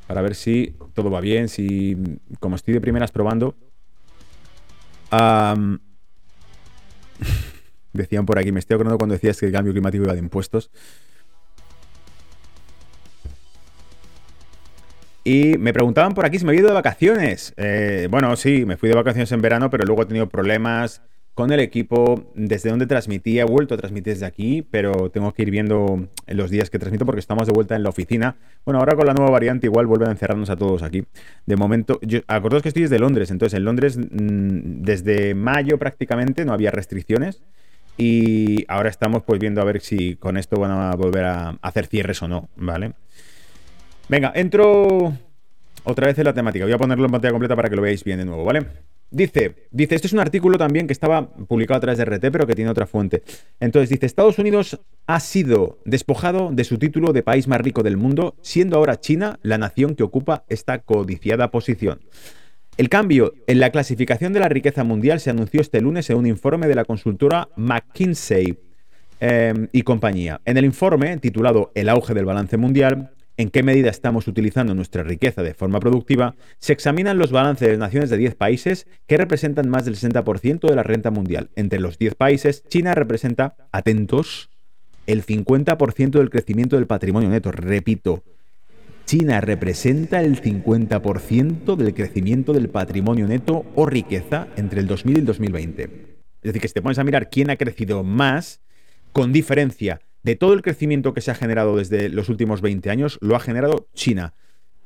[0.06, 1.96] para ver si todo va bien, si,
[2.40, 3.54] como estoy de primeras probando.
[7.92, 10.70] Decían por aquí, me estoy acordando cuando decías que el cambio climático iba de impuestos.
[15.32, 17.54] Y me preguntaban por aquí si me había ido de vacaciones.
[17.56, 21.02] Eh, bueno, sí, me fui de vacaciones en verano, pero luego he tenido problemas
[21.34, 25.42] con el equipo, desde donde transmitía, he vuelto a transmitir desde aquí, pero tengo que
[25.42, 28.38] ir viendo los días que transmito porque estamos de vuelta en la oficina.
[28.64, 31.04] Bueno, ahora con la nueva variante igual vuelven a encerrarnos a todos aquí.
[31.46, 36.44] De momento, yo, acordaos que estoy desde Londres, entonces en Londres mm, desde mayo prácticamente
[36.44, 37.40] no había restricciones.
[37.96, 41.86] Y ahora estamos pues viendo a ver si con esto van a volver a hacer
[41.86, 42.94] cierres o no, ¿vale?
[44.10, 45.16] Venga, entro
[45.84, 46.64] otra vez en la temática.
[46.64, 48.66] Voy a ponerlo en pantalla completa para que lo veáis bien de nuevo, ¿vale?
[49.08, 52.44] Dice, dice, este es un artículo también que estaba publicado a través de RT, pero
[52.44, 53.22] que tiene otra fuente.
[53.60, 57.96] Entonces dice, Estados Unidos ha sido despojado de su título de país más rico del
[57.96, 62.00] mundo, siendo ahora China la nación que ocupa esta codiciada posición.
[62.78, 66.26] El cambio en la clasificación de la riqueza mundial se anunció este lunes en un
[66.26, 68.58] informe de la consultora McKinsey
[69.20, 70.40] em, y compañía.
[70.44, 75.02] En el informe, titulado El auge del balance mundial, en qué medida estamos utilizando nuestra
[75.02, 79.70] riqueza de forma productiva, se examinan los balances de naciones de 10 países que representan
[79.70, 81.48] más del 60% de la renta mundial.
[81.56, 84.50] Entre los 10 países, China representa, atentos,
[85.06, 87.50] el 50% del crecimiento del patrimonio neto.
[87.50, 88.22] Repito,
[89.06, 95.18] China representa el 50% del crecimiento del patrimonio neto o riqueza entre el 2000 y
[95.20, 95.82] el 2020.
[95.84, 95.90] Es
[96.42, 98.60] decir, que si te pones a mirar quién ha crecido más,
[99.12, 103.18] con diferencia de todo el crecimiento que se ha generado desde los últimos 20 años,
[103.20, 104.34] lo ha generado China.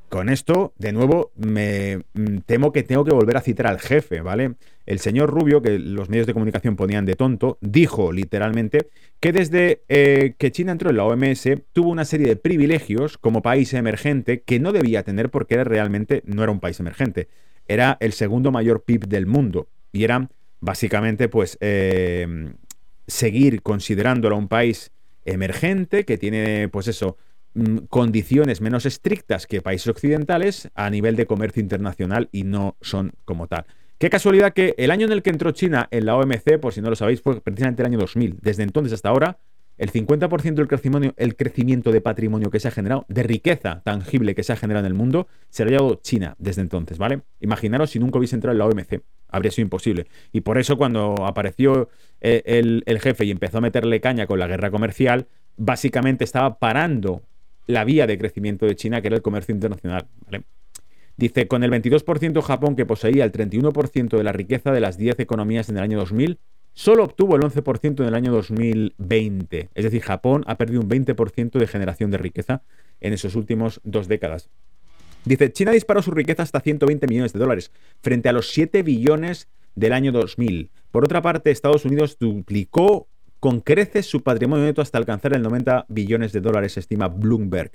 [0.09, 4.21] Con esto, de nuevo, me mm, temo que tengo que volver a citar al jefe,
[4.21, 4.53] ¿vale?
[4.85, 9.81] El señor Rubio, que los medios de comunicación ponían de tonto, dijo literalmente que desde
[9.89, 14.41] eh, que China entró en la OMS tuvo una serie de privilegios como país emergente
[14.41, 17.27] que no debía tener porque era realmente no era un país emergente,
[17.67, 22.53] era el segundo mayor PIB del mundo y era básicamente pues eh,
[23.07, 24.91] seguir considerándolo un país
[25.25, 27.17] emergente que tiene pues eso
[27.55, 33.13] Mm, condiciones menos estrictas que países occidentales a nivel de comercio internacional y no son
[33.23, 33.65] como tal.
[33.97, 36.81] Qué casualidad que el año en el que entró China en la OMC, por si
[36.81, 38.39] no lo sabéis, fue precisamente el año 2000.
[38.41, 39.37] Desde entonces hasta ahora,
[39.77, 44.35] el 50% del crecimiento, el crecimiento de patrimonio que se ha generado, de riqueza tangible
[44.35, 47.21] que se ha generado en el mundo, se lo ha llevado China desde entonces, ¿vale?
[47.41, 49.01] Imaginaros si nunca hubiese entrado en la OMC.
[49.27, 50.07] habría sido imposible.
[50.31, 51.89] Y por eso cuando apareció
[52.21, 57.23] eh, el, jefe y empezó a meterle caña con la guerra comercial, básicamente estaba parando
[57.67, 60.07] la vía de crecimiento de China, que era el comercio internacional.
[61.17, 65.19] Dice, con el 22% Japón, que poseía el 31% de la riqueza de las 10
[65.19, 66.39] economías en el año 2000,
[66.75, 69.69] solo obtuvo el 11% en el año 2020.
[69.73, 72.61] Es decir, Japón ha perdido un 20% de generación de riqueza
[73.01, 74.49] en esos últimos dos décadas.
[75.23, 79.47] Dice, China disparó su riqueza hasta 120 millones de dólares, frente a los 7 billones
[79.73, 80.69] del año 2000.
[80.91, 83.07] Por otra parte, Estados Unidos duplicó
[83.39, 87.71] con creces su patrimonio neto hasta alcanzar el 90 billones de dólares, estima Bloomberg.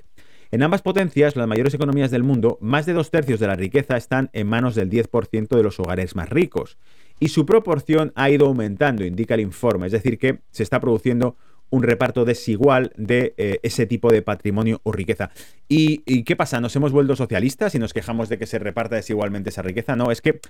[0.52, 3.96] En ambas potencias, las mayores economías del mundo, más de dos tercios de la riqueza
[3.96, 6.76] están en manos del 10% de los hogares más ricos.
[7.20, 9.86] Y su proporción ha ido aumentando, indica el informe.
[9.86, 11.36] Es decir, que se está produciendo
[11.70, 15.30] un reparto desigual de eh, ese tipo de patrimonio o riqueza.
[15.68, 16.60] ¿Y, qué pasa?
[16.60, 19.96] ¿Nos hemos vuelto socialistas y nos quejamos de que se reparta desigualmente esa riqueza?
[19.96, 20.40] No, es que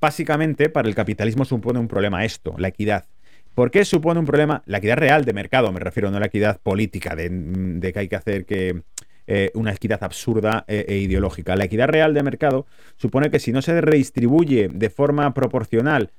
[0.00, 3.06] básicamente para el capitalismo supone un problema esto, la equidad.
[3.54, 4.62] ¿Por qué supone un problema?
[4.66, 8.16] La equidad real de mercado, me refiero, no la equidad política, de, que hay que
[8.16, 8.82] hacer que
[9.26, 11.56] eh, una equidad absurda e, e ideológica.
[11.56, 16.12] La equidad real de mercado supone que si no se redistribuye de forma proporcional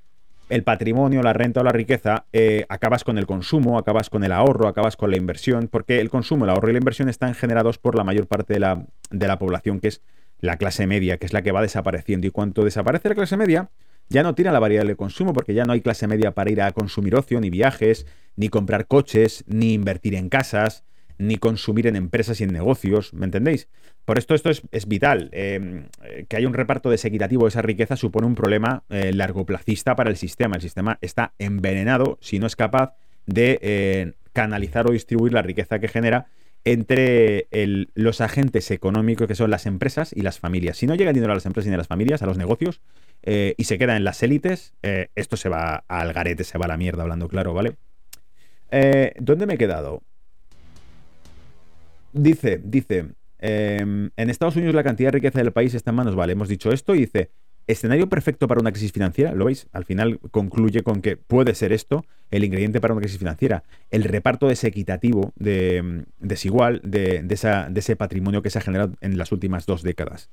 [0.50, 4.32] el patrimonio, la renta o la riqueza, eh, acabas con el consumo, acabas con el
[4.32, 7.78] ahorro, acabas con la inversión, porque el consumo, el ahorro y la inversión están generados
[7.78, 10.02] por la mayor parte de la, de la población, que es
[10.40, 12.26] la clase media, que es la que va desapareciendo.
[12.26, 13.70] Y cuanto desaparece la clase media,
[14.10, 16.62] ya no tiene la variable de consumo, porque ya no hay clase media para ir
[16.62, 20.84] a consumir ocio, ni viajes, ni comprar coches, ni invertir en casas,
[21.20, 23.68] ni consumir en empresas y en negocios, ¿me entendéis?
[24.06, 25.30] Por esto esto es, vital.
[25.34, 25.88] Em,
[26.28, 30.16] que haya un reparto desequitativo de esa riqueza supone un problema eh, largoplacista para el
[30.16, 30.56] sistema.
[30.56, 35.80] El sistema está envenenado si no es capaz de eh, canalizar o distribuir la riqueza
[35.80, 36.28] que genera
[36.64, 37.48] entre
[37.94, 40.78] los agentes económicos que son las empresas y las familias.
[40.78, 42.82] Si no llega el dinero a las empresas y a las familias, a los negocios,
[43.24, 46.68] eh, y se queda en las élites, esto se va al garete, se va a
[46.68, 47.76] la mierda, hablando claro, ¿vale?
[49.20, 50.04] ¿Dónde me he quedado?
[52.14, 53.06] Dice, dice,
[53.40, 56.48] em, en Estados Unidos la cantidad de riqueza del país está en manos, vale, hemos
[56.48, 57.30] dicho esto y dice,
[57.68, 59.68] escenario perfecto para una crisis financiera, ¿lo veis?
[59.72, 64.04] Al final concluye con que puede ser esto el ingrediente para una crisis financiera, el
[64.04, 69.66] reparto desequitativo, de, desigual de, de ese patrimonio que se ha generado en las últimas
[69.66, 70.30] dos décadas.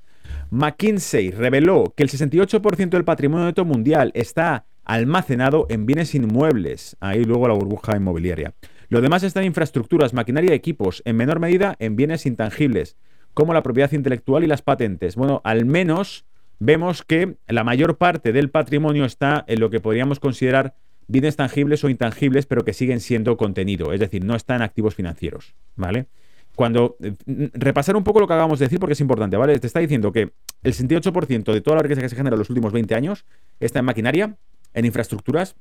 [0.49, 7.23] McKinsey reveló que el 68% del patrimonio neto mundial está almacenado en bienes inmuebles, ahí
[7.23, 8.53] luego la burbuja inmobiliaria.
[8.89, 12.95] Lo demás está en infraestructuras, maquinaria y equipos, en menor medida en bienes intangibles,
[13.33, 15.15] como la propiedad intelectual y las patentes.
[15.15, 16.25] Bueno, al menos
[16.59, 20.75] vemos que la mayor parte del patrimonio está en lo que podríamos considerar
[21.07, 25.55] bienes tangibles o intangibles, pero que siguen siendo contenido, es decir, no están activos financieros,
[25.75, 26.07] ¿vale?
[26.55, 27.13] Cuando eh,
[27.53, 29.59] repasar un poco lo que acabamos de decir porque es importante, ¿vale?
[29.59, 30.31] Te está diciendo que
[30.63, 33.25] el 68% de toda la riqueza que se genera en los últimos 20 años
[33.59, 34.37] está en maquinaria,
[34.73, 35.55] en infraestructuras,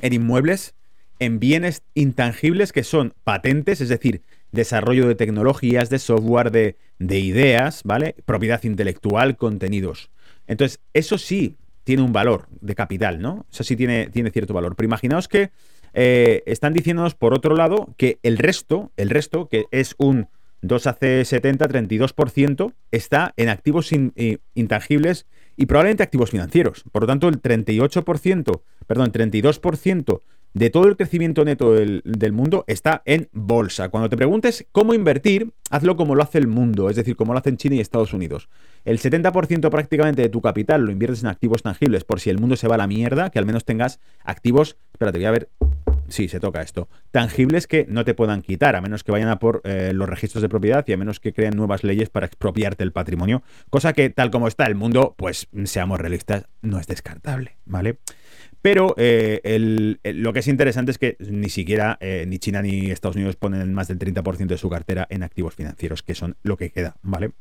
[0.00, 0.74] en inmuebles,
[1.18, 4.22] en bienes intangibles que son patentes, es decir,
[4.52, 6.76] desarrollo de tecnologías, de software, de,
[7.18, 8.14] ideas, ¿vale?
[8.24, 10.10] Propiedad intelectual, contenidos.
[10.46, 13.46] Entonces, eso sí tiene un valor de capital, ¿no?
[13.52, 14.74] Eso sí tiene, tiene cierto valor.
[14.76, 15.50] Pero imaginaos que
[15.92, 20.28] eh, están diciéndonos, por otro lado, que el resto, el resto, que es un
[20.62, 26.84] 2AC70, 32%, está en activos eh, intangibles y probablemente activos financieros.
[26.90, 30.20] Por lo tanto, el 38%, perdón, 32%
[30.54, 33.88] de todo el crecimiento neto del, mundo está en bolsa.
[33.88, 37.40] Cuando te preguntes cómo invertir, hazlo como lo hace el mundo, es decir, como lo
[37.40, 38.48] hacen China y Estados Unidos.
[38.84, 42.56] El 70% prácticamente de tu capital lo inviertes en activos tangibles, por si el mundo
[42.56, 45.48] se va a la mierda, que al menos tengas activos, espérate, voy a ver,
[46.08, 49.38] sí, se toca esto, tangibles que no te puedan quitar, a menos que vayan a
[49.40, 52.84] por eh, los registros de propiedad y a menos que creen nuevas leyes para expropiarte
[52.84, 57.56] el patrimonio, cosa que tal como está el mundo, pues seamos realistas, no es descartable,
[57.64, 57.98] ¿vale?
[58.64, 63.14] Pero eh, lo que es interesante es que ni siquiera eh, ni China ni Estados
[63.14, 66.70] Unidos ponen más del 30% de su cartera en activos financieros, que son lo que
[66.70, 67.32] queda, ¿vale?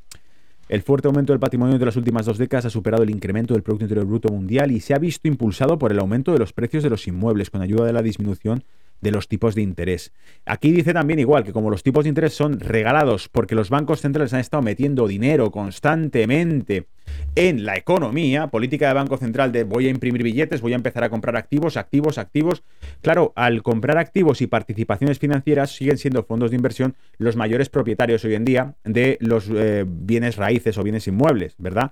[0.67, 3.63] El fuerte aumento del patrimonio de las últimas dos décadas ha superado el incremento del
[3.63, 6.83] Producto Interior Bruto mundial y se ha visto impulsado por el aumento de los precios
[6.83, 8.65] de los inmuebles con ayuda de la disminución
[8.99, 10.11] de los tipos de interés.
[10.45, 14.01] Aquí dice también igual que como los tipos de interés son regalados porque los bancos
[14.01, 16.87] centrales han estado metiendo dinero constantemente
[17.35, 21.03] en la economía, política de Banco Central de voy a imprimir billetes, voy a empezar
[21.03, 22.63] a comprar activos, activos, activos.
[23.01, 28.23] Claro, al comprar activos y participaciones financieras siguen siendo fondos de inversión los mayores propietarios
[28.25, 31.91] hoy en día de los eh, bienes raíces o bienes inmuebles, ¿verdad?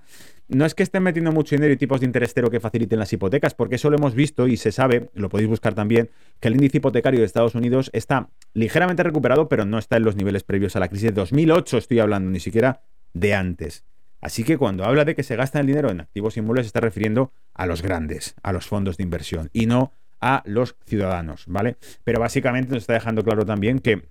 [0.52, 3.54] no es que estén metiendo mucho dinero y tipos de interés que faciliten las hipotecas,
[3.54, 6.78] porque eso lo hemos visto y se sabe, lo podéis buscar también, que el índice
[6.78, 10.80] hipotecario de Estados Unidos está ligeramente recuperado, pero no está en los niveles previos a
[10.80, 12.82] la crisis de 2008, estoy hablando, ni siquiera
[13.14, 13.84] de antes.
[14.22, 16.80] Así que cuando habla de que se gasta el dinero en activos inmuebles, se está
[16.80, 21.76] refiriendo a los grandes, a los fondos de inversión, y no a los ciudadanos, ¿vale?
[22.04, 24.08] Pero básicamente nos está dejando claro también que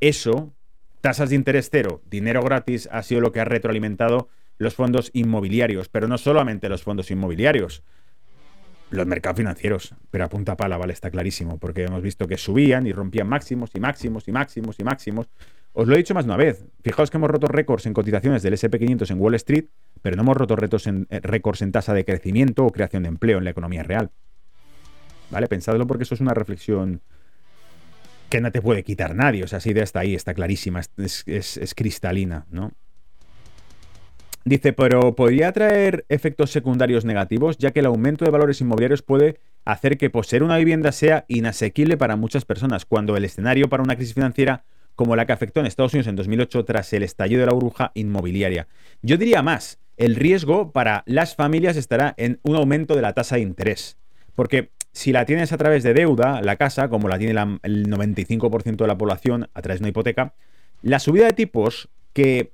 [0.00, 0.52] eso,
[1.00, 5.88] tasas de interés cero, dinero gratis, ha sido lo que ha retroalimentado los fondos inmobiliarios,
[5.88, 7.84] pero no solamente los fondos inmobiliarios,
[8.92, 10.92] los mercados financieros, pero a punta pala, ¿vale?
[10.92, 14.84] Está clarísimo, porque hemos visto que subían y rompían máximos y máximos y máximos y
[14.84, 15.28] máximos.
[15.72, 16.66] Os lo he dicho más de una vez.
[16.82, 19.64] Fijaos que hemos roto récords en cotizaciones del SP500 en Wall Street,
[20.02, 23.08] pero no hemos roto retos en, eh, récords en tasa de crecimiento o creación de
[23.08, 24.10] empleo en la economía real.
[25.30, 25.46] ¿Vale?
[25.48, 27.00] Pensadlo porque eso es una reflexión
[28.28, 29.42] que no te puede quitar nadie.
[29.42, 32.72] O sea, esa idea está ahí, está clarísima, es, es cristalina, ¿no?
[34.44, 39.38] Dice, pero podría traer efectos secundarios negativos, ya que el aumento de valores inmobiliarios puede
[39.64, 43.94] hacer que poseer una vivienda sea inasequible para muchas personas, cuando el escenario para una
[43.94, 44.64] crisis financiera
[44.96, 47.92] como la que afectó en Estados Unidos en 2008 tras el estallido de la burbuja
[47.94, 48.66] inmobiliaria.
[49.00, 53.36] Yo diría más, el riesgo para las familias estará en un aumento de la tasa
[53.36, 53.96] de interés,
[54.34, 58.76] porque si la tienes a través de deuda, la casa, como la tiene el 95%
[58.76, 60.34] de la población a través de una hipoteca,
[60.82, 62.52] la subida de tipos que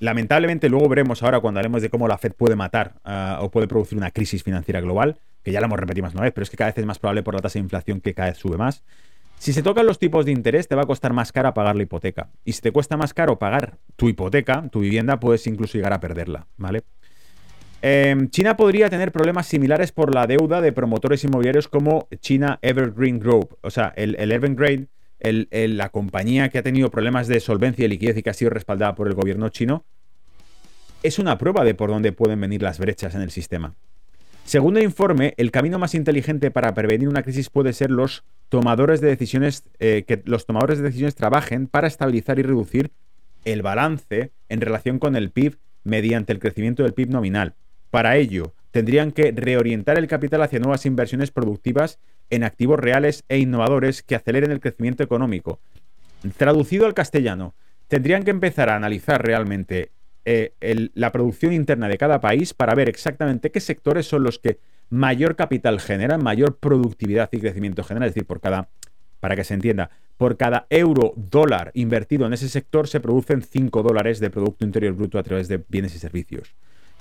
[0.00, 3.66] lamentablemente luego veremos ahora cuando hablemos de cómo la Fed puede matar ah, o puede
[3.68, 6.50] producir una crisis financiera global, que ya la hemos repetido más una vez, pero es
[6.50, 8.56] que cada vez es más probable por la tasa de inflación que cada vez sube
[8.56, 8.82] más.
[9.38, 11.82] Si se tocan los tipos de interés, te va a costar más caro pagar la
[11.82, 12.30] hipoteca.
[12.44, 16.00] Y si te cuesta más caro pagar tu hipoteca, tu vivienda, puedes incluso llegar a
[16.00, 16.82] perderla, ¿vale?
[17.82, 23.20] Em, China podría tener problemas similares por la deuda de promotores inmobiliarios como China Evergreen
[23.20, 23.58] Group.
[23.60, 24.88] O sea, el, Evergreen,
[25.20, 28.94] la compañía que ha tenido problemas de solvencia y liquidez y que ha sido respaldada
[28.94, 29.84] por el gobierno chino,
[31.02, 33.74] es una prueba de por dónde pueden venir las brechas en el sistema.
[34.44, 39.00] Según el informe, el camino más inteligente para prevenir una crisis puede ser los tomadores
[39.00, 42.92] de decisiones, eh, que los tomadores de decisiones trabajen para estabilizar y reducir
[43.44, 47.54] el balance en relación con el PIB mediante el crecimiento del PIB nominal.
[47.90, 51.98] Para ello, tendrían que reorientar el capital hacia nuevas inversiones productivas
[52.30, 55.60] en activos reales e innovadores que aceleren el crecimiento económico.
[56.36, 57.54] Traducido al castellano,
[57.88, 59.90] tendrían que empezar a analizar realmente
[60.24, 60.54] eh,
[60.94, 64.58] la producción interna de cada país para ver exactamente qué sectores son los que
[64.90, 68.08] mayor capital generan, mayor productividad y crecimiento generan.
[68.08, 68.68] Es decir, por cada,
[69.20, 73.82] para que se entienda, por cada euro dólar invertido en ese sector se producen 5
[73.82, 76.54] dólares de Producto Interior Bruto a través de bienes y servicios.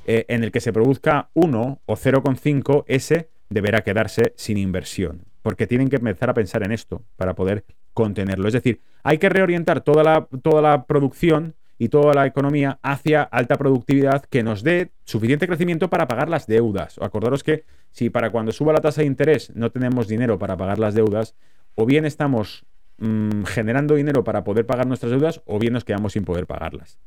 [0.05, 5.25] Eh, en el que se produzca 1 o 0,5, ese deberá quedarse sin inversión.
[5.41, 8.47] Porque tienen que empezar a pensar en esto para poder contenerlo.
[8.47, 13.23] Es decir, hay que reorientar toda la, toda la producción y toda la economía hacia
[13.23, 16.97] alta productividad que nos dé suficiente crecimiento para pagar las deudas.
[16.99, 20.79] Acordaros que si para cuando suba la tasa de interés no tenemos dinero para pagar
[20.79, 21.35] las deudas,
[21.75, 22.65] o bien estamos
[22.97, 26.97] mm, generando dinero para poder pagar nuestras deudas, o bien nos quedamos sin poder pagarlas.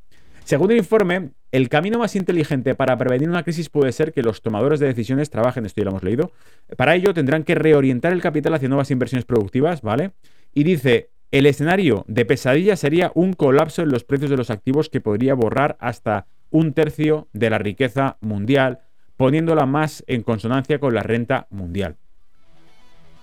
[0.49, 4.41] Según el informe, el camino más inteligente para prevenir una crisis puede ser que los
[4.41, 6.33] tomadores de decisiones trabajen, esto ya lo hemos leído,
[6.79, 10.13] para ello tendrán que reorientar el capital hacia nuevas inversiones productivas, ¿vale?
[10.55, 14.89] Y dice, el escenario de pesadilla sería un colapso en los precios de los activos
[14.89, 18.79] que podría borrar hasta un tercio de la riqueza mundial,
[19.19, 21.99] poniéndola más en consonancia con la renta mundial.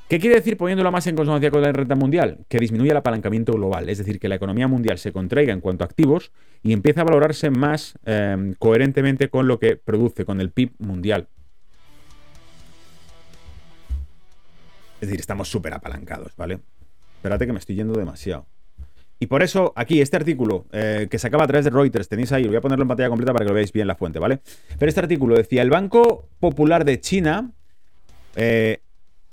[0.07, 2.45] ¿Qué quiere decir poniéndola más en consonancia con la renta mundial?
[2.47, 5.83] Que disminuye el apalancamiento global, es decir, que la economía mundial se contraiga en cuanto
[5.83, 10.51] a activos y empieza a valorarse más eh, coherentemente con lo que produce, con el
[10.51, 11.27] PIB mundial.
[15.01, 16.59] Es decir, estamos súper apalancados, ¿vale?
[17.15, 18.45] Espérate que me estoy yendo demasiado.
[19.19, 22.31] Y por eso, aquí, este artículo eh, que se acaba a través de Reuters, tenéis
[22.31, 24.41] ahí, voy a ponerlo en pantalla completa para que lo veáis bien la fuente, ¿vale?
[24.77, 27.51] Pero este artículo decía, el Banco Popular de China
[28.35, 28.81] eh,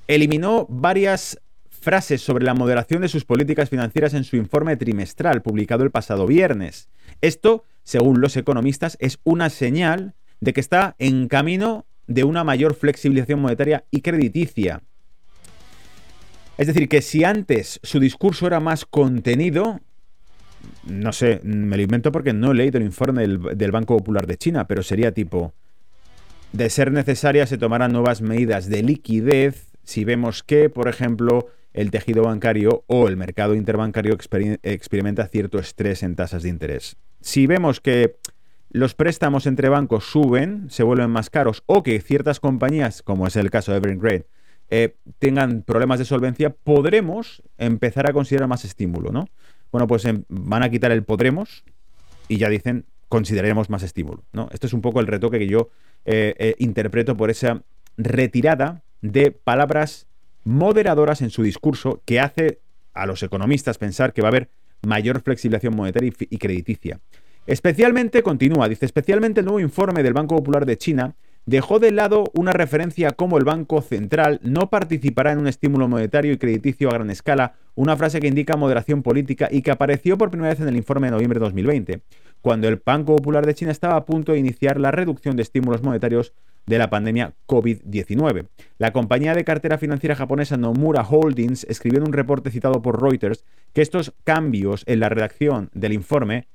[0.08, 1.38] eliminó varias
[1.70, 6.26] frases sobre la moderación de sus políticas financieras en su informe trimestral publicado el pasado
[6.26, 6.88] viernes.
[7.20, 12.74] Esto, según los economistas, es una señal de que está en camino de una mayor
[12.74, 14.82] flexibilización monetaria y crediticia.
[16.58, 19.80] Es decir, que si antes su discurso era más contenido,
[20.84, 24.36] no sé, me lo invento porque no he leído el informe del, Banco Popular de
[24.36, 25.54] China, pero sería tipo,
[26.52, 31.90] de ser necesaria se tomarán nuevas medidas de liquidez si vemos que, por ejemplo, el
[31.90, 34.16] tejido bancario o el mercado interbancario
[34.62, 36.96] experimenta cierto estrés en tasas de interés.
[37.20, 38.16] Si vemos que
[38.70, 43.36] los préstamos entre bancos suben, se vuelven más caros, o que ciertas compañías, como es
[43.36, 44.26] el caso de Evergrande,
[44.70, 49.28] eh, tengan problemas de solvencia, podremos empezar a considerar más estímulo, ¿no?
[49.70, 51.64] Bueno, pues em, van a quitar el podremos
[52.28, 54.48] y ya dicen consideraremos más estímulo, ¿no?
[54.52, 55.68] Esto es un poco el retoque que yo
[56.06, 57.62] eh, eh, interpreto por esa
[57.98, 60.06] retirada de palabras
[60.44, 62.60] moderadoras en su discurso que hace
[62.94, 64.50] a los economistas pensar que va a haber
[64.82, 67.00] mayor flexibilización monetaria y, crediticia.
[67.46, 72.30] Especialmente, continúa, dice, especialmente el nuevo informe del Banco Popular de China dejó de lado
[72.34, 76.88] una referencia a cómo el Banco Central no participará en un estímulo monetario y crediticio
[76.88, 80.60] a gran escala, una frase que indica moderación política y que apareció por primera vez
[80.60, 82.02] en el informe de noviembre de 2020,
[82.40, 85.82] cuando el Banco Popular de China estaba a punto de iniciar la reducción de estímulos
[85.82, 86.32] monetarios
[86.66, 88.48] de la pandemia COVID-19.
[88.78, 93.44] La compañía de cartera financiera japonesa Nomura Holdings escribió en un reporte citado por Reuters
[93.72, 96.46] que estos cambios en la redacción del informe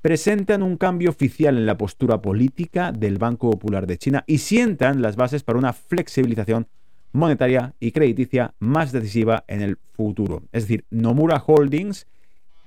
[0.00, 5.00] presentan un cambio oficial en la postura política del Banco Popular de China y sientan
[5.00, 6.66] las bases para una flexibilización
[7.12, 10.42] monetaria y crediticia más decisiva en el futuro.
[10.50, 12.06] Es decir, Nomura Holdings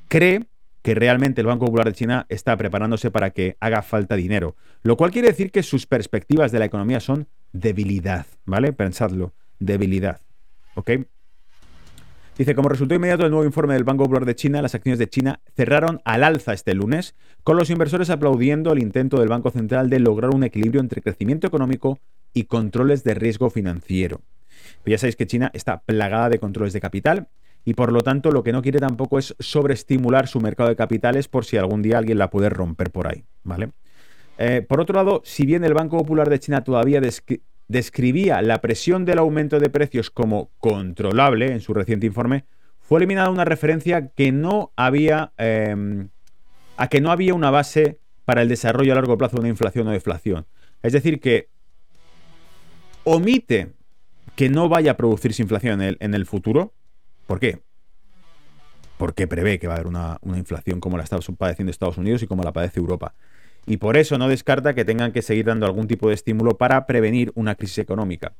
[0.07, 0.47] cree
[0.85, 4.95] que realmente el Banco Popular de China está preparándose para que haga falta dinero, lo
[4.97, 8.71] cual quiere decir que sus perspectivas de la economía son debilidad, ¿vale?
[8.71, 10.21] Pensadlo, debilidad,
[10.75, 10.91] ¿ok?
[12.37, 15.09] Dice, como resultado inmediato del nuevo informe del Banco Popular de China, las acciones de
[15.09, 19.89] China cerraron al alza este lunes, con los inversores aplaudiendo el intento del Banco Central
[19.89, 21.97] de lograr un equilibrio entre crecimiento económico
[22.31, 24.21] y controles de riesgo financiero.
[24.83, 27.27] Pero ya sabéis que China está plagada de controles de capital
[27.65, 31.27] y por lo tanto lo que no quiere tampoco es sobreestimular su mercado de capitales
[31.27, 33.71] por si algún día alguien la puede romper por ahí, ¿vale?
[34.37, 37.01] Eh, por otro lado, si bien el Banco Popular de China todavía
[37.67, 42.45] describía la presión del aumento de precios como controlable en su reciente informe,
[42.81, 46.09] fue eliminada una referencia que no había, em,
[46.77, 49.87] a que no había una base para el desarrollo a largo plazo de una inflación
[49.87, 50.45] o deflación.
[50.83, 51.47] Es decir, que
[53.05, 53.73] omite
[54.35, 56.73] que no vaya a producirse inflación en el, en el futuro.
[57.25, 57.61] ¿Por qué?
[58.97, 62.27] Porque prevé que va a haber una, inflación como la está padeciendo Estados Unidos y
[62.27, 63.13] como la padece Europa
[63.65, 66.85] y por eso no descarta que tengan que seguir dando algún tipo de estímulo para
[66.85, 68.33] prevenir una crisis económica.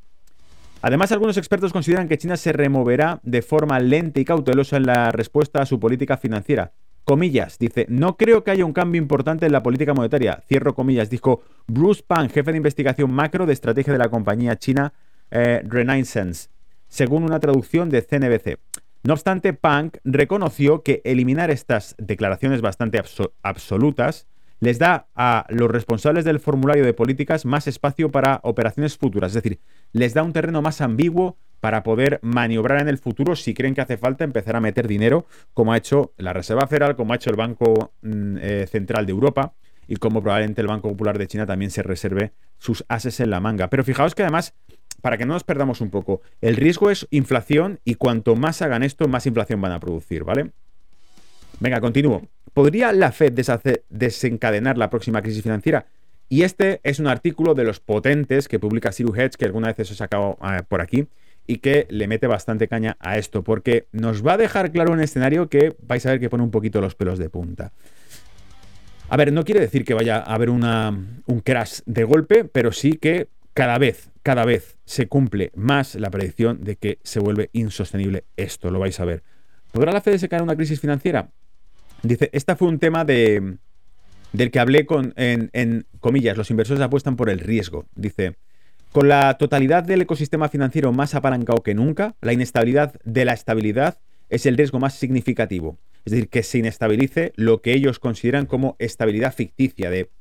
[0.82, 5.12] Además, algunos expertos consideran que China se removerá de forma lenta y cautelosa en la
[5.12, 6.74] respuesta a su política financiera.
[7.06, 10.44] Comillas, dice, no creo que haya un cambio importante en la política monetaria.
[10.48, 14.94] Cierro comillas, dijo Bruce Pang, jefe de investigación macro de estrategia de la compañía china
[15.32, 16.50] eh, Renaissance,
[16.96, 18.58] según una traducción de CNBC.
[19.04, 23.02] No obstante, Pang reconoció que eliminar estas declaraciones bastante
[23.44, 24.28] absolutas
[24.62, 29.44] les da a los responsables del formulario de políticas más espacio para operaciones futuras, es
[29.44, 29.60] decir,
[29.92, 33.82] les da un terreno más ambiguo para poder maniobrar en el futuro si creen que
[33.82, 37.30] hace falta empezar a meter dinero, como ha hecho la Reserva Federal, como ha hecho
[37.30, 39.54] el Banco mm, eh, Central de Europa
[39.86, 43.42] y como probablemente el Banco Popular de China también se reserve sus ases en la
[43.42, 43.70] manga.
[43.70, 44.56] Pero fijaos que además,
[45.06, 48.82] para que no nos perdamos un poco, el riesgo es inflación y cuanto más hagan
[48.82, 50.50] esto, más inflación van a producir, ¿vale?
[51.60, 52.24] Venga, continúo.
[52.56, 53.32] ¿Podría la Fed
[53.90, 55.86] desencadenar la próxima crisis financiera?
[56.28, 59.80] Y este es un artículo de los potentes que publica Siru Hedge, que alguna vez
[59.82, 61.08] os he sacado eh, por aquí,
[61.46, 65.02] y que le mete bastante caña a esto, porque nos va a dejar claro un
[65.02, 67.74] escenario que vais a ver que pone un poquito los pelos de punta.
[69.08, 72.94] A ver, no quiere decir que vaya a haber un crash de golpe, pero sí
[72.94, 78.26] que cada vez, cada vez se cumple más la predicción de que se vuelve insostenible
[78.36, 79.24] esto, lo vais a ver.
[79.72, 81.30] ¿Podrá la Fed desencadenar una crisis financiera?
[82.04, 83.56] Dice, esta fue un tema de,
[84.34, 87.86] del que hablé con, en, en comillas, los inversores apuestan por el riesgo.
[87.96, 88.36] Dice,
[88.92, 94.00] con la totalidad del ecosistema financiero más apalancado que nunca, la inestabilidad de la estabilidad
[94.30, 95.78] es el riesgo más significativo.
[96.04, 100.12] Es decir, que se inestabilice lo que ellos consideran como estabilidad ficticia de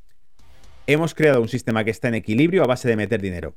[0.86, 3.54] hemos creado un sistema que está en equilibrio a base de meter dinero.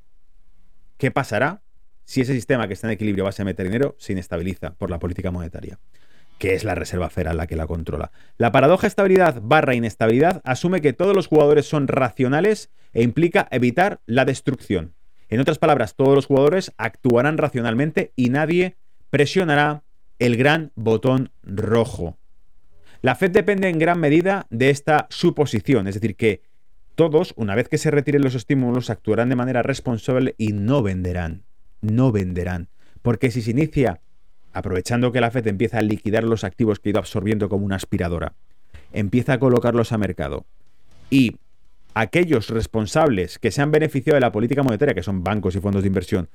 [0.97, 1.61] ¿Qué pasará
[2.05, 4.89] si ese sistema que está en equilibrio a base de meter dinero se inestabiliza por
[4.89, 5.79] la política monetaria?
[6.37, 8.11] que es la Reserva Federal la que la controla.
[8.37, 14.01] La paradoja estabilidad barra inestabilidad asume que todos los jugadores son racionales e implica evitar
[14.05, 14.93] la destrucción.
[15.29, 18.77] En otras palabras, todos los jugadores actuarán racionalmente y nadie
[19.09, 19.83] presionará
[20.19, 22.17] el gran botón rojo.
[23.01, 26.41] La Fed depende en gran medida de esta suposición, es decir, que
[26.97, 31.43] todos, una vez que se retiren los estímulos, actuarán de manera responsable y no venderán.
[31.79, 32.69] No venderán.
[33.03, 34.01] Porque si se inicia
[34.51, 37.75] aprovechando que la Fed empieza a liquidar los activos que ha ido absorbiendo como una
[37.75, 38.33] aspiradora,
[38.91, 40.47] empieza a colocarlos a mercado
[41.11, 41.37] y
[41.93, 45.83] aquellos responsables que se han beneficiado de la política monetaria, que son bancos y fondos
[45.83, 46.29] de inversión,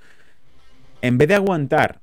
[1.01, 2.03] en vez de aguantar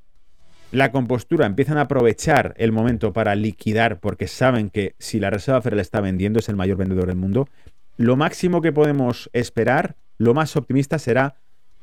[0.73, 5.61] la compostura, empiezan a aprovechar el momento para liquidar porque saben que si la Reserva
[5.61, 7.47] Federal está vendiendo es el mayor vendedor del mundo,
[7.99, 11.35] lo máximo que podemos esperar, lo más optimista será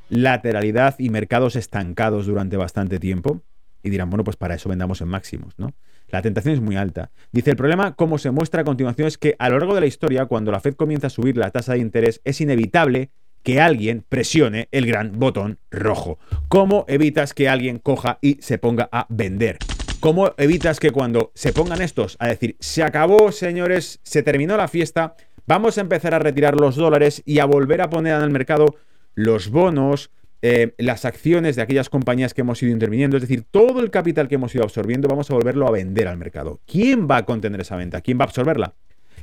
[0.09, 3.43] lateralidad y mercados estancados durante bastante tiempo
[3.83, 5.75] y dirán, bueno, pues para eso vendamos en máximos, ¿no?
[6.09, 7.11] La tentación es muy alta.
[7.33, 9.87] Dice, el problema, como se muestra a continuación, es que a lo largo de la
[9.89, 13.11] historia, cuando la Fed comienza a subir la tasa de interés, es inevitable
[13.43, 16.19] que alguien presione el gran botón rojo.
[16.49, 19.59] ¿Cómo evitas que alguien coja y se ponga a vender?
[20.01, 24.69] ¿Cómo evitas que cuando se pongan estos a decir, se acabó, señores, se terminó la
[24.69, 25.15] fiesta,
[25.47, 28.75] Vamos a empezar a retirar los dólares y a volver a poner en el mercado
[29.15, 30.11] los bonos,
[30.43, 34.27] eh, las acciones de aquellas compañías que hemos ido interviniendo, es decir, todo el capital
[34.27, 36.61] que hemos ido absorbiendo, vamos a volverlo a vender al mercado.
[36.67, 38.01] ¿Quién va a contener esa venta?
[38.01, 38.75] ¿Quién va a absorberla?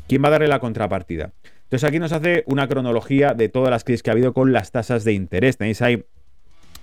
[0.07, 1.34] ¿Quién va a darle la contrapartida?
[1.63, 4.71] Entonces aquí nos hace una cronología de todas las crisis que ha habido con las
[4.71, 5.57] tasas de interés.
[5.57, 6.05] Tenéis ahí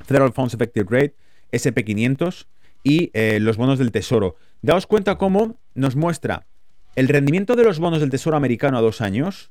[0.05, 1.15] Federal Funds Effective Rate,
[1.53, 2.47] SP500
[2.83, 4.37] y eh, los bonos del Tesoro.
[4.61, 6.47] Daos cuenta cómo nos muestra
[6.97, 9.51] el rendimiento de los bonos del Tesoro americano a dos años,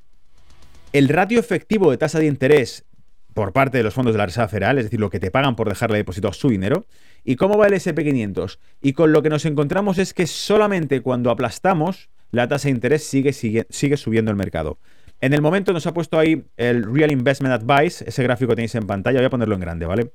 [0.94, 2.86] el ratio efectivo de tasa de interés
[3.34, 5.56] por parte de los fondos de la Reserva Federal, es decir, lo que te pagan
[5.56, 6.88] por dejarle depositado su dinero,
[7.24, 8.58] y cómo va el SP500.
[8.82, 13.04] Y con lo que nos encontramos es que solamente cuando aplastamos, la tasa de interés
[13.04, 14.80] sigue, sigue, sigue subiendo el mercado.
[15.22, 18.88] En el momento nos ha puesto ahí el Real Investment Advice, ese gráfico tenéis en
[18.88, 20.12] pantalla, voy a ponerlo en grande, ¿vale?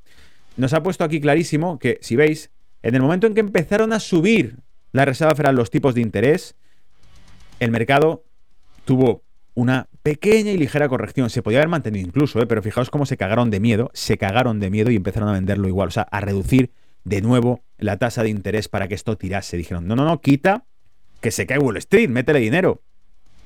[0.56, 2.50] Nos ha puesto aquí clarísimo que, si veis,
[2.82, 4.56] en el momento en que empezaron a subir
[4.92, 6.56] la Reserva Federal los tipos de interés,
[7.60, 8.24] el mercado
[8.84, 9.22] tuvo
[9.54, 11.30] una pequeña y ligera corrección.
[11.30, 12.46] Se podía haber mantenido incluso, ¿eh?
[12.46, 15.68] pero fijaos cómo se cagaron de miedo, se cagaron de miedo y empezaron a venderlo
[15.68, 16.70] igual, o sea, a reducir
[17.04, 19.56] de nuevo la tasa de interés para que esto tirase.
[19.56, 20.64] Dijeron, no, no, no, quita,
[21.20, 22.82] que se cae Wall Street, métele dinero.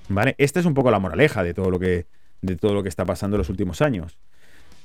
[0.09, 0.35] ¿Vale?
[0.39, 2.07] Esta es un poco la moraleja de todo lo que,
[2.41, 4.19] de todo lo que está pasando en los últimos años.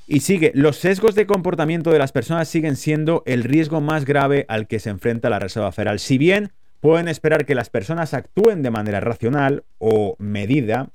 [0.05, 4.45] Y sigue, los sesgos de comportamiento de las personas siguen siendo el riesgo más grave
[4.49, 5.99] al que se enfrenta la Reserva Federal.
[5.99, 6.51] Si bien
[6.84, 10.89] pueden esperar que las personas actúen de manera racional o medida,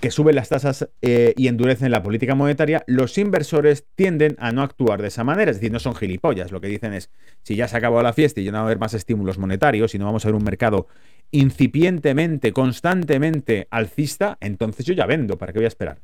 [0.00, 4.62] que suben las tasas eh, y endurecen la política monetaria, los inversores tienden a no
[4.62, 5.52] actuar de esa manera.
[5.52, 6.50] Es decir, no son gilipollas.
[6.50, 7.08] Lo que dicen es,
[7.44, 9.94] si ya se acabó la fiesta y ya no va a haber más estímulos monetarios
[9.94, 10.88] y no vamos a ver un mercado
[11.30, 15.38] incipientemente, constantemente alcista, entonces yo ya vendo.
[15.38, 16.00] ¿Para qué voy a esperar?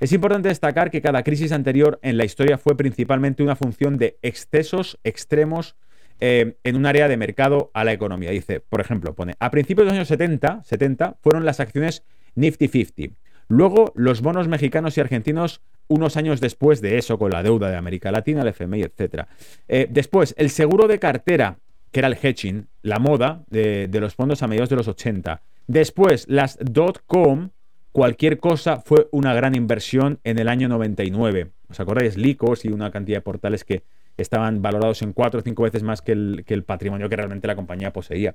[0.00, 4.18] Es importante destacar que cada crisis anterior en la historia fue principalmente una función de
[4.22, 5.76] excesos extremos
[6.20, 8.30] eh, en un área de mercado a la economía.
[8.30, 12.04] Dice, por ejemplo, pone, a principios de los años 70, 70 fueron las acciones
[12.34, 13.16] Nifty 50.
[13.48, 17.76] Luego, los bonos mexicanos y argentinos, unos años después de eso, con la deuda de
[17.76, 19.24] América Latina, el FMI, etc.
[19.66, 21.58] Eh, después, el seguro de cartera,
[21.90, 25.42] que era el hedging, la moda de, los fondos a mediados de los 80.
[25.66, 27.50] Después, las dot-com,
[27.90, 31.50] cualquier cosa fue una gran inversión en el año 99.
[31.68, 32.16] ¿Os acordáis?
[32.16, 33.82] Licos y una cantidad de portales que
[34.22, 37.92] estaban valorados en cuatro o cinco veces más que el, patrimonio que realmente la compañía
[37.92, 38.34] poseía.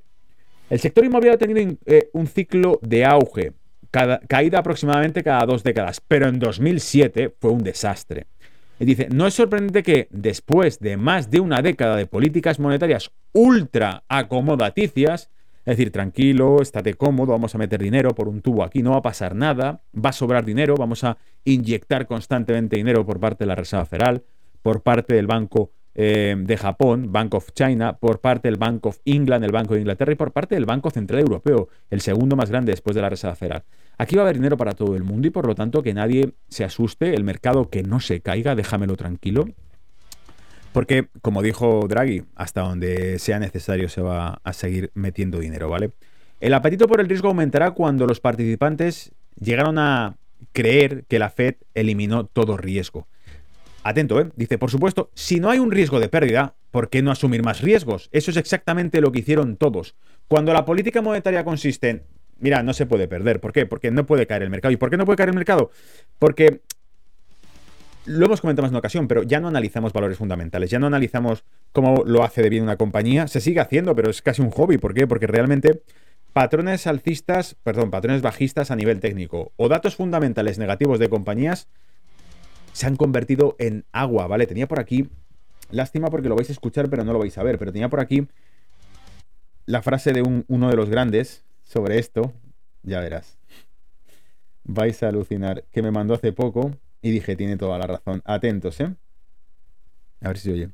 [0.69, 3.53] El sector inmobiliario ha tenido eh, un ciclo de auge
[4.27, 8.27] caída aproximadamente cada dos décadas, pero en 2007 fue un desastre.
[8.79, 13.11] Y dice, no es sorprendente que después de más de una década de políticas monetarias
[13.31, 15.29] ultra acomodaticias,
[15.59, 18.97] es decir, tranquilo, estate cómodo, vamos a meter dinero por un tubo aquí, no va
[18.97, 23.47] a pasar nada, va a sobrar dinero, vamos a inyectar constantemente dinero por parte de
[23.47, 24.23] la Reserva Federal,
[24.61, 28.99] por parte del Banco eh, de Japón, Bank of China, por parte del Bank of
[29.05, 32.49] England, el Banco de Inglaterra, y por parte del Banco Central Europeo, el segundo más
[32.49, 33.63] grande después de la Reserva Federal.
[33.97, 36.33] Aquí va a haber dinero para todo el mundo y por lo tanto que nadie
[36.49, 39.45] se asuste, el mercado que no se caiga, déjamelo tranquilo.
[40.73, 45.91] Porque, como dijo Draghi, hasta donde sea necesario se va a seguir metiendo dinero, ¿vale?
[46.41, 50.17] El apetito por el riesgo aumentará cuando los participantes llegaron a
[50.51, 53.07] creer que la Fed eliminó todo riesgo.
[53.85, 54.31] Atento, ¿eh?
[54.35, 57.61] Dice, por supuesto, si no hay un riesgo de pérdida, ¿por qué no asumir más
[57.61, 58.09] riesgos?
[58.11, 59.93] Eso es exactamente lo que hicieron todos.
[60.27, 62.03] Cuando la política monetaria consiste en,
[62.39, 63.39] mira, no se puede perder.
[63.39, 63.67] ¿Por qué?
[63.67, 64.71] Porque no puede caer el mercado.
[64.71, 65.69] ¿Y por qué no puede caer el mercado?
[66.17, 66.61] Porque
[68.05, 70.87] lo hemos comentado más en una ocasión, pero ya no analizamos valores fundamentales, ya no
[70.87, 73.27] analizamos cómo lo hace de bien una compañía.
[73.27, 74.79] Se sigue haciendo, pero es casi un hobby.
[74.79, 75.05] ¿Por qué?
[75.05, 75.83] Porque realmente
[76.33, 81.67] patrones alcistas, perdón, patrones bajistas a nivel técnico o datos fundamentales negativos de compañías
[82.75, 84.47] se han convertido en agua, ¿vale?
[84.47, 85.09] Tenía por aquí,
[85.71, 88.01] lástima porque lo vais a escuchar, pero no lo vais a ver, pero tenía por
[88.01, 88.27] aquí
[89.65, 92.33] la frase de uno de los grandes sobre esto,
[92.83, 93.37] ya verás.
[94.65, 98.21] Vais a alucinar, que me mandó hace poco y dije, tiene toda la razón.
[98.25, 98.93] Atentos, ¿eh?
[100.19, 100.69] A ver si se oye.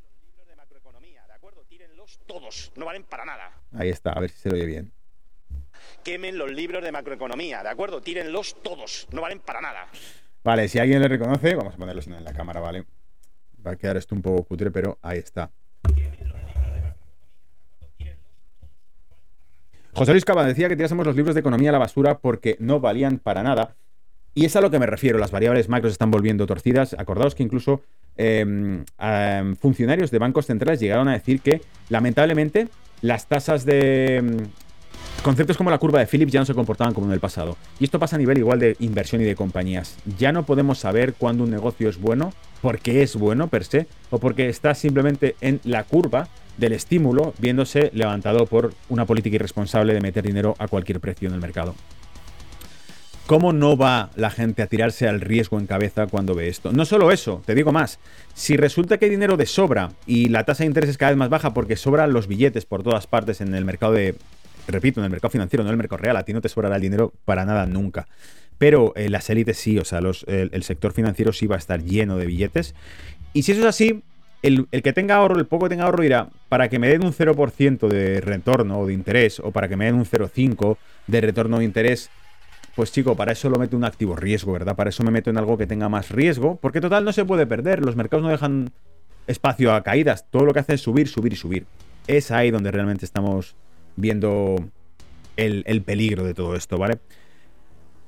[2.25, 3.51] todos, no valen para nada.
[3.73, 4.91] Ahí está, a ver si se oye bien.
[6.03, 8.01] Quemen los libros de macroeconomía, ¿de acuerdo?
[8.01, 9.87] Tírenlos todos, no valen para nada.
[10.43, 12.85] Vale, si alguien le reconoce, vamos a ponerlo en la cámara, ¿vale?
[13.65, 15.51] Va a quedar esto un poco cutre, pero ahí está.
[19.93, 22.79] José Luis Cava decía que tirásemos los libros de economía a la basura porque no
[22.79, 23.75] valían para nada.
[24.33, 25.19] Y es a lo que me refiero.
[25.19, 26.95] Las variables macros están volviendo torcidas.
[26.97, 27.81] Acordaos que incluso
[28.17, 32.69] em, em, funcionarios de bancos centrales llegaron a decir que, lamentablemente,
[33.01, 34.37] las tasas de, em,
[35.23, 37.55] Conceptos como la curva de Phillips ya no se comportaban como en el pasado.
[37.79, 39.95] Y esto pasa a nivel igual de inversión y de compañías.
[40.17, 44.17] Ya no podemos saber cuándo un negocio es bueno, porque es bueno per se, o
[44.17, 50.01] porque está simplemente en la curva del estímulo viéndose levantado por una política irresponsable de
[50.01, 51.75] meter dinero a cualquier precio en el mercado.
[53.27, 56.73] ¿Cómo no va la gente a tirarse al riesgo en cabeza cuando ve esto?
[56.73, 57.99] No solo eso, te digo más.
[58.33, 61.17] Si resulta que hay dinero de sobra y la tasa de interés es cada vez
[61.17, 64.15] más baja porque sobran los billetes por todas partes en el mercado de.
[64.67, 66.17] Repito, en el mercado financiero, no en el mercado real.
[66.17, 68.07] A ti no te sobrará el dinero para nada nunca.
[68.57, 72.17] Pero eh, las élites sí, o sea, el, sector financiero sí va a estar lleno
[72.17, 72.75] de billetes.
[73.33, 74.03] Y si eso es así,
[74.43, 77.13] el, que tenga ahorro, el poco que tenga ahorro, dirá, para que me den un
[77.13, 81.59] 0% de retorno o de interés, o para que me den un 0,5% de retorno
[81.59, 82.09] de interés,
[82.75, 84.75] pues chico, para eso lo meto un activo riesgo, ¿verdad?
[84.75, 87.45] Para eso me meto en algo que tenga más riesgo, porque total no se puede
[87.45, 88.71] perder, los mercados no dejan
[89.27, 91.65] espacio a caídas, todo lo que hace es subir, subir y subir.
[92.07, 93.55] Es ahí donde realmente estamos
[93.95, 94.55] viendo
[95.37, 96.99] el, peligro de todo esto, ¿vale?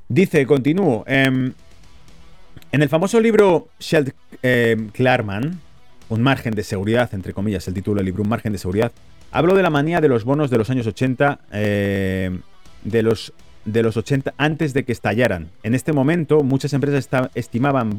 [0.08, 1.54] Dice, continúo, em,
[2.72, 5.60] en el famoso libro Sheld eh, Clarman,
[6.10, 8.92] Un margen de seguridad, entre comillas, el título del libro, Un margen de seguridad,
[9.32, 12.38] hablo de la manía de los bonos de los años 80, eh,
[12.84, 13.34] de los
[13.66, 15.50] de los 80 antes de que estallaran.
[15.64, 17.98] En este momento muchas empresas estimaban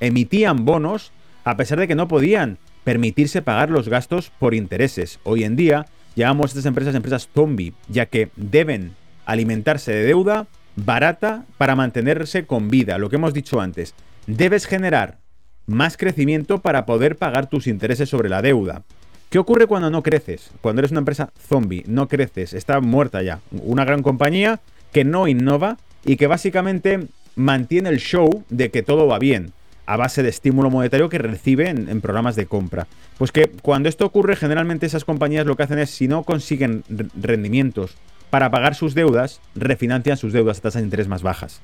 [0.00, 1.12] emitían bonos
[1.44, 5.20] a pesar de que no podían permitirse pagar los gastos por intereses.
[5.24, 8.92] Hoy en día llamamos a estas empresas empresas zombie, ya que deben
[9.26, 10.46] alimentarse de deuda
[10.76, 13.94] barata para mantenerse con vida, lo que hemos dicho antes.
[14.26, 15.18] Debes generar
[15.66, 18.82] más crecimiento para poder pagar tus intereses sobre la deuda.
[19.30, 20.50] ¿Qué ocurre cuando no creces?
[20.60, 23.40] Cuando eres una empresa zombie, no creces, está muerta ya.
[23.50, 24.60] Una gran compañía
[24.92, 29.52] que no innova y que básicamente mantiene el show de que todo va bien
[29.86, 32.86] a base de estímulo monetario que recibe en, programas de compra.
[33.18, 36.84] Pues que cuando esto ocurre, generalmente esas compañías lo que hacen es, si no consiguen
[37.20, 37.96] rendimientos
[38.30, 41.60] para pagar sus deudas, refinancian sus deudas a tasas de interés más bajas.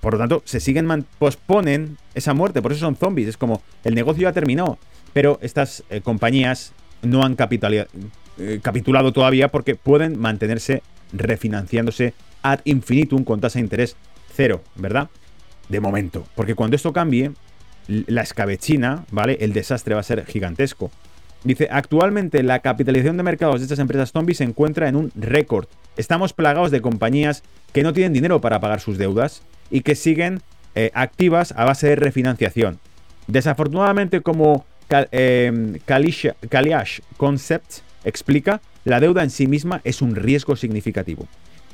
[0.00, 3.28] por lo tanto, se siguen posponen esa muerte, por eso son zombies.
[3.28, 4.78] Es como el negocio ya terminó,
[5.12, 6.72] pero estas eh, compañías
[7.02, 7.36] no han
[8.38, 10.82] eh, capitulado todavía porque pueden mantenerse
[11.12, 13.96] refinanciándose ad infinitum con tasa de interés
[14.34, 15.08] cero, ¿verdad?
[15.68, 16.24] De momento.
[16.34, 17.32] Porque cuando esto cambie,
[17.88, 19.38] la escabechina, ¿vale?
[19.40, 20.90] El desastre va a ser gigantesco.
[21.44, 25.66] Dice, actualmente la capitalización de mercados de estas empresas zombies se encuentra en un récord.
[25.96, 27.42] Estamos plagados de compañías
[27.72, 30.42] que no tienen dinero para pagar sus deudas y que siguen
[30.74, 32.78] eh, activas a base de refinanciación.
[33.26, 41.28] Desafortunadamente, como eh, Kaliash Concepts explica, la deuda en sí misma es un riesgo significativo.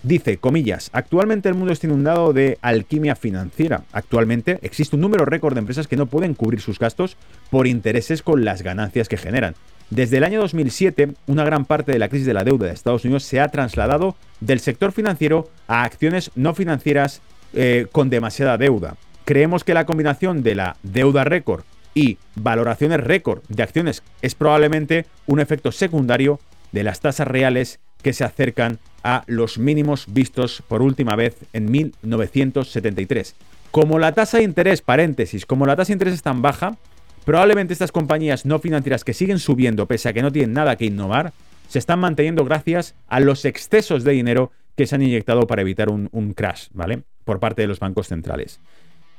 [0.05, 3.85] Dice, comillas, actualmente el mundo está inundado de alquimia financiera.
[3.91, 7.17] Actualmente existe un número récord de empresas que no pueden cubrir sus gastos
[7.51, 9.55] por intereses con las ganancias que generan.
[9.89, 13.07] Desde el año 2007, una gran parte de la crisis de la deuda de Estados
[13.07, 17.23] Unidos se ha trasladado del sector financiero a acciones no financieras
[17.55, 18.97] eh, con demasiada deuda.
[19.25, 25.07] Creemos que la combinación de la deuda récord y valoraciones récord de acciones es probablemente
[25.27, 26.41] un efecto secundario
[26.73, 31.71] de las tasas reales que se acercan a los mínimos vistos por última vez en
[31.71, 33.35] 1973.
[33.73, 36.77] Como la tasa de interés, paréntesis, como la tasa de interés es tan baja,
[37.25, 40.85] probablemente estas compañías no financieras que siguen subiendo pese a que no tienen nada que
[40.85, 41.33] innovar,
[41.69, 45.89] se están manteniendo gracias a los excesos de dinero que se han inyectado para evitar
[45.89, 47.03] un, crash, ¿vale?
[47.25, 48.61] Por parte de los bancos centrales.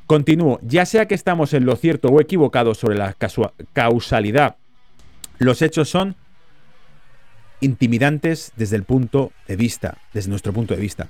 [0.05, 3.15] Continúo, ya sea que estamos en lo cierto o equivocado sobre la
[3.73, 4.57] causalidad,
[5.39, 6.15] los hechos son
[7.65, 11.07] intimidantes desde el punto de vista, desde nuestro punto de vista.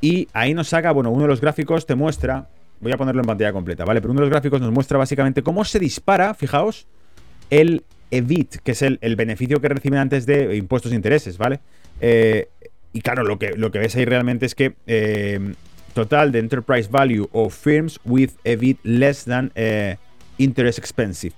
[0.00, 2.48] Y ahí nos saca, bueno, uno de los gráficos te muestra,
[2.80, 4.00] voy a ponerlo en pantalla completa, ¿vale?
[4.00, 6.86] Pero uno de los gráficos nos muestra básicamente cómo se dispara, fijaos,
[7.50, 11.60] el EBIT, que es el, beneficio que reciben antes de impuestos e intereses, ¿vale?
[12.00, 12.48] Eh,
[12.92, 15.54] y claro, lo que, lo que ves ahí realmente es que eh,
[15.92, 19.96] total de enterprise value of firms with EBIT less than eh,
[20.38, 21.34] interest expensive.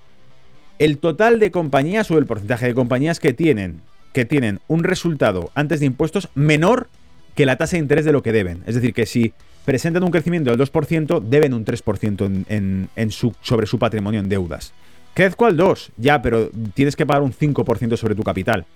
[0.79, 3.81] El total de compañías o el porcentaje de compañías que tienen
[4.19, 6.89] que tienen un resultado antes de impuestos menor
[7.37, 8.64] que la tasa de interés de lo que deben.
[8.66, 9.33] Es decir, que si
[9.64, 13.11] presentan un crecimiento del 2%, deben un 3% en,
[13.43, 14.73] sobre su patrimonio en deudas.
[15.14, 18.66] Crezco al 2, ya, pero tienes que pagar un 5% sobre tu capital.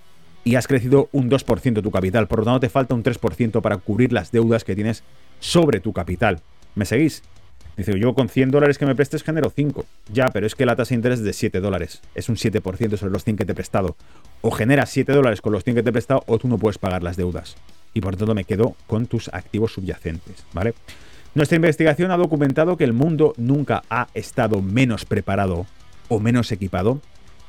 [0.44, 2.28] Y has crecido un 2% tu capital.
[2.28, 5.02] Por lo tanto, te falta un 3% para cubrir las deudas que tienes
[5.40, 6.38] sobre tu capital.
[6.76, 7.24] ¿Me seguís?
[7.76, 9.86] Dice, yo con 100 dólares que me prestes genero 5.
[10.12, 12.02] Ya, pero es que la tasa de interés es de 7 dólares.
[12.14, 13.96] Es un 7% sobre los 100 que te he prestado.
[14.42, 16.78] O generas 7 dólares con los 100 que te he prestado o tú no puedes
[16.78, 17.56] pagar las deudas.
[17.94, 20.74] Y por tanto me quedo con tus activos subyacentes, ¿vale?
[21.34, 25.66] Nuestra investigación ha documentado que el mundo nunca ha estado menos preparado
[26.08, 27.00] o menos equipado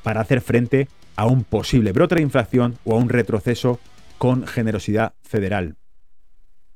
[0.02, 3.78] para hacer frente a un posible brote de inflación o a un retroceso
[4.16, 5.76] con generosidad federal.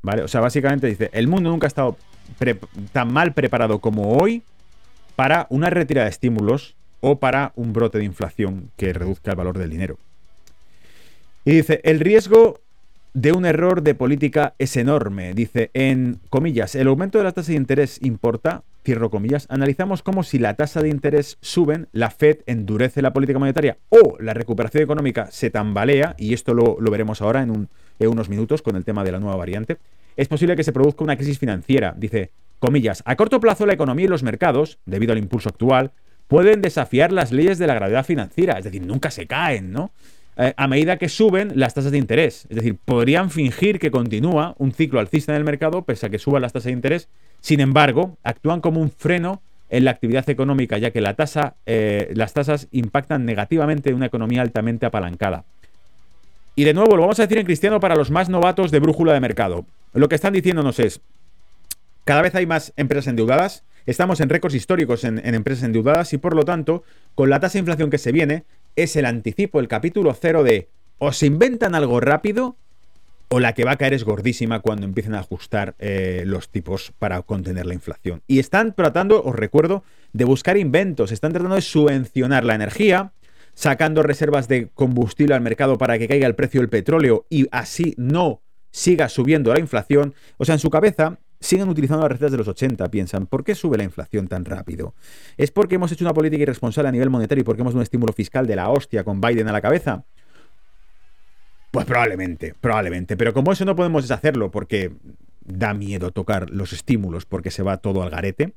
[0.02, 0.22] ¿Vale?
[0.22, 1.96] O sea, básicamente dice, el mundo nunca ha estado
[2.92, 4.42] tan mal preparado como hoy
[5.16, 9.58] para una retirada de estímulos o para un brote de inflación que reduzca el valor
[9.58, 9.98] del dinero.
[11.44, 12.60] Y dice, el riesgo
[13.14, 15.34] de un error de política es enorme.
[15.34, 20.22] Dice, en comillas, el aumento de la tasa de interés importa, cierro comillas, analizamos como
[20.22, 24.82] si la tasa de interés suben, la Fed endurece la política monetaria o la recuperación
[24.82, 27.68] económica se tambalea, y esto lo, veremos ahora en
[27.98, 29.78] unos minutos con el tema de la nueva variante,
[30.18, 31.94] es posible que se produzca una crisis financiera.
[31.96, 35.92] Dice, comillas, a corto plazo la economía y los mercados, debido al impulso actual,
[36.26, 39.92] pueden desafiar las leyes de la gravedad financiera, es decir, nunca se caen, ¿no?
[40.36, 42.46] Eh, a medida que suben las tasas de interés.
[42.50, 46.18] Es decir, podrían fingir que continúa un ciclo alcista en el mercado pese a que
[46.18, 47.08] suban las tasas de interés.
[47.40, 49.40] Sin embargo, actúan como un freno
[49.70, 54.06] en la actividad económica, ya que la tasa, eh, las tasas impactan negativamente en una
[54.06, 55.44] economía altamente apalancada.
[56.56, 59.12] Y de nuevo, lo vamos a decir en cristiano para los más novatos de brújula
[59.12, 59.64] de mercado.
[59.92, 61.00] Lo que están diciéndonos es,
[62.04, 66.34] cada vez hay más empresas endeudadas, estamos en récords históricos en, empresas endeudadas y por
[66.34, 66.82] lo tanto,
[67.14, 68.44] con la tasa de inflación que se viene,
[68.76, 70.68] es el anticipo, el capítulo cero de
[70.98, 72.56] o se inventan algo rápido
[73.28, 76.92] o la que va a caer es gordísima cuando empiecen a ajustar eh, los tipos
[76.98, 78.22] para contener la inflación.
[78.26, 83.12] Y están tratando, os recuerdo, de buscar inventos, están tratando de subvencionar la energía,
[83.52, 87.94] sacando reservas de combustible al mercado para que caiga el precio del petróleo y así
[87.98, 88.40] no
[88.78, 90.14] siga subiendo la inflación.
[90.36, 93.54] O sea, en su cabeza siguen utilizando las recetas de los 80, piensan, ¿por qué
[93.54, 94.94] sube la inflación tan rápido?
[95.36, 98.12] ¿Es porque hemos hecho una política irresponsable a nivel monetario y porque hemos un estímulo
[98.12, 100.04] fiscal de la hostia con Biden a la cabeza?
[101.70, 103.16] Pues probablemente, probablemente.
[103.16, 104.92] Pero como eso no podemos deshacerlo porque
[105.44, 108.54] da miedo tocar los estímulos porque se va todo al garete,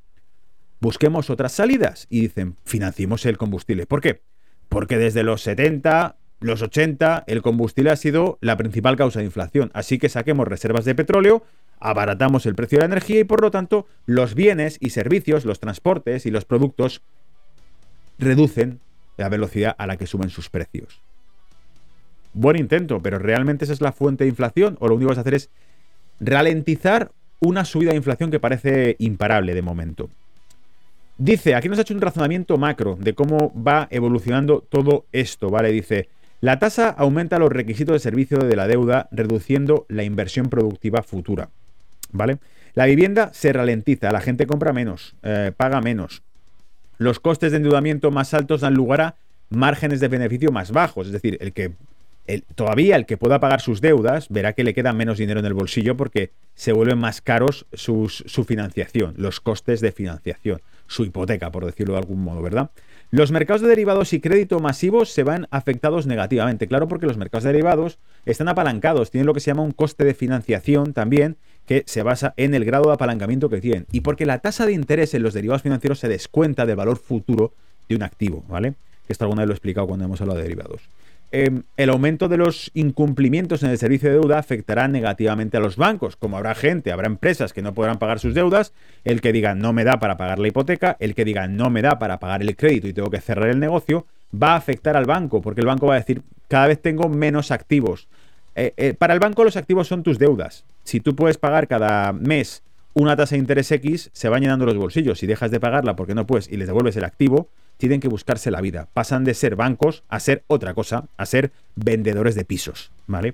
[0.80, 3.86] busquemos otras salidas y dicen, financiemos el combustible.
[3.88, 4.22] ¿Por qué?
[4.70, 9.70] Porque desde los 70, los 80, el combustible ha sido la principal causa de inflación.
[9.74, 11.44] Así que saquemos reservas de petróleo,
[11.80, 15.60] abaratamos el precio de la energía y por lo tanto los bienes y servicios, los
[15.60, 17.04] transportes y los productos
[18.18, 18.80] reducen
[19.18, 21.02] la velocidad a la que suben sus precios.
[22.34, 24.78] Buen intento, pero ¿realmente esa es la fuente de inflación?
[24.80, 25.50] ¿O lo único que vas a hacer es
[26.20, 30.10] ralentizar una subida de inflación que parece imparable de momento?
[31.20, 35.72] Dice, aquí nos ha hecho un razonamiento macro de cómo va evolucionando todo esto, ¿vale?
[35.72, 36.10] Dice,
[36.42, 41.50] la tasa aumenta los requisitos de servicio de la deuda, reduciendo la inversión productiva futura.
[42.12, 42.40] ¿vale?
[42.74, 46.24] La vivienda se ralentiza, la gente compra menos, eh, paga menos.
[46.98, 49.16] Los costes de endeudamiento más altos dan lugar a
[49.50, 51.74] márgenes de beneficio más bajos, es decir, el que
[52.56, 55.54] todavía el que pueda pagar sus deudas verá que le queda menos dinero en el
[55.54, 58.08] bolsillo porque se vuelven más caros su
[58.48, 62.72] financiación, los costes de financiación, su hipoteca, por decirlo de algún modo, ¿verdad?
[63.12, 67.44] Los mercados de derivados y crédito masivos se van afectados negativamente, claro, porque los mercados
[67.44, 71.84] de derivados están apalancados, tienen lo que se llama un coste de financiación también, que
[71.88, 73.86] se basa en el grado de apalancamiento que tienen.
[73.92, 77.52] Y porque la tasa de interés en los derivados financieros se descuenta del valor futuro
[77.90, 78.76] de un activo, ¿vale?
[79.08, 80.82] Que esto alguna vez lo he explicado cuando hemos hablado de derivados.
[81.34, 85.78] Em, el aumento de los incumplimientos en el servicio de deuda afectará negativamente a los
[85.78, 86.18] bancos.
[86.18, 88.74] Como habrá gente, habrá empresas que no podrán pagar sus deudas,
[89.06, 91.82] el que diga no me da para pagar la hipoteca, el que diga no me
[91.82, 95.06] da para pagar el crédito y tengo que cerrar el negocio, va a afectar al
[95.06, 98.10] banco, porque el banco va a decir cada vez tengo menos activos.
[98.56, 100.66] Eh, eh, para el banco los activos son tus deudas.
[100.84, 102.62] Si tú puedes pagar cada mes
[102.94, 105.20] una tasa de interés X, se van llenando los bolsillos.
[105.20, 107.48] Si dejas de pagarla porque no puedes y les devuelves el activo,
[107.82, 108.88] tienen que buscarse la vida.
[108.94, 113.34] Pasan de ser bancos a ser otra cosa, a ser vendedores de pisos, ¿vale?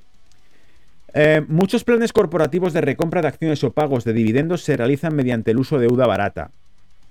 [1.13, 5.51] Eh, muchos planes corporativos de recompra de acciones o pagos de dividendos se realizan mediante
[5.51, 6.51] el uso de deuda barata.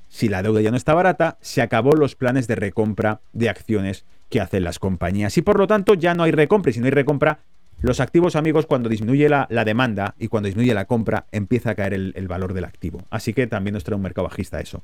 [0.08, 4.06] Si la deuda ya no está barata, se acabó los planes de recompra de acciones
[4.30, 6.86] que hacen las compañías y por lo tanto ya no hay recompra y si no
[6.86, 7.40] hay recompra
[7.82, 11.92] los activos, amigos, cuando disminuye la, demanda y cuando disminuye la compra, empieza a caer
[11.92, 13.02] el, valor del activo.
[13.10, 14.82] Así que también nos trae un mercado bajista eso.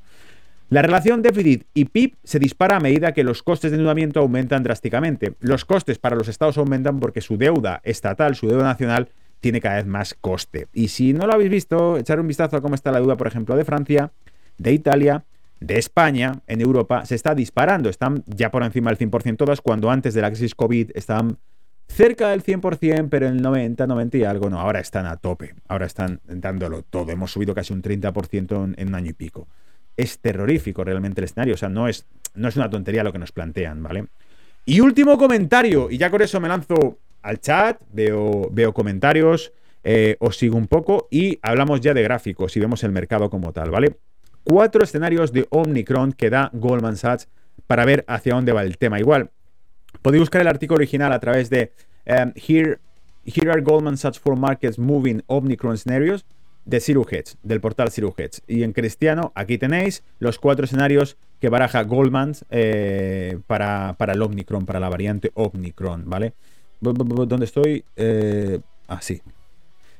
[0.72, 4.62] La relación déficit y PIB se dispara a medida que los costes de endeudamiento aumentan
[4.62, 5.34] drásticamente.
[5.40, 9.10] Los costes para los estados aumentan porque su deuda estatal, su deuda nacional,
[9.40, 10.68] tiene cada vez más coste.
[10.72, 13.26] Y si no lo habéis visto, echar un vistazo a cómo está la deuda, por
[13.26, 14.12] ejemplo, de Francia,
[14.56, 15.26] de Italia,
[15.60, 17.90] de España, en Europa, se está disparando.
[17.90, 21.36] Están ya por encima del 100% todas, cuando antes de la crisis COVID estaban
[21.86, 25.54] cerca del 100%, pero en el 90, 90 y algo, no, ahora están a tope,
[25.68, 29.48] ahora están dándolo todo, hemos subido casi un 30% en, un año y pico.
[29.96, 33.18] Es terrorífico realmente el escenario, o sea, no es, no es una tontería lo que
[33.18, 34.06] nos plantean, ¿vale?
[34.64, 39.52] Y último comentario, y ya con eso me lanzo al chat, veo, veo comentarios,
[39.84, 43.52] eh, os sigo un poco y hablamos ya de gráficos y vemos el mercado como
[43.52, 43.96] tal, ¿vale?
[44.44, 47.28] Cuatro escenarios de Omnicron que da Goldman Sachs
[47.66, 48.98] para ver hacia dónde va el tema.
[48.98, 49.30] Igual,
[50.00, 51.72] Podéis buscar el artículo original a través de
[52.06, 52.78] um, here,
[53.24, 56.24] here are Goldman Sachs for Markets Moving Omnicron Scenarios
[56.64, 57.06] de Zero
[57.42, 58.14] del portal Zero
[58.46, 64.22] Y en cristiano, aquí tenéis los cuatro escenarios que baraja Goldman eh, para, para, el
[64.22, 66.34] Omnicron, para la variante Omnicron, ¿vale?
[66.80, 67.84] ¿Dónde estoy?
[67.96, 69.22] Eh, así.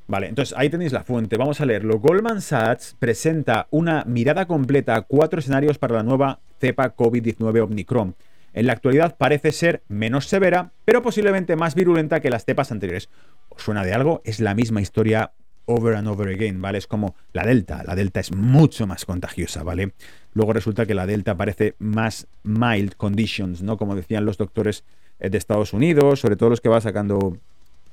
[0.07, 1.37] Vale, entonces ahí tenéis la fuente.
[1.37, 1.99] Vamos a leerlo.
[1.99, 8.15] Goldman Sachs presenta una mirada completa a cuatro escenarios para la nueva cepa COVID-19 Omicron.
[8.53, 13.09] En la actualidad parece ser menos severa, pero posiblemente más virulenta que las cepas anteriores.
[13.49, 14.21] ¿Os suena de algo?
[14.25, 15.33] Es la misma historia
[15.67, 16.79] over and over again, ¿vale?
[16.79, 17.83] Es como la Delta.
[17.85, 19.93] La Delta es mucho más contagiosa, ¿vale?
[20.35, 23.77] Luego resulta que la Delta parece más mild conditions, ¿no?
[23.77, 24.85] Como decían los doctores
[25.21, 27.37] eh, de Estados Unidos, sobre todo los que va sacando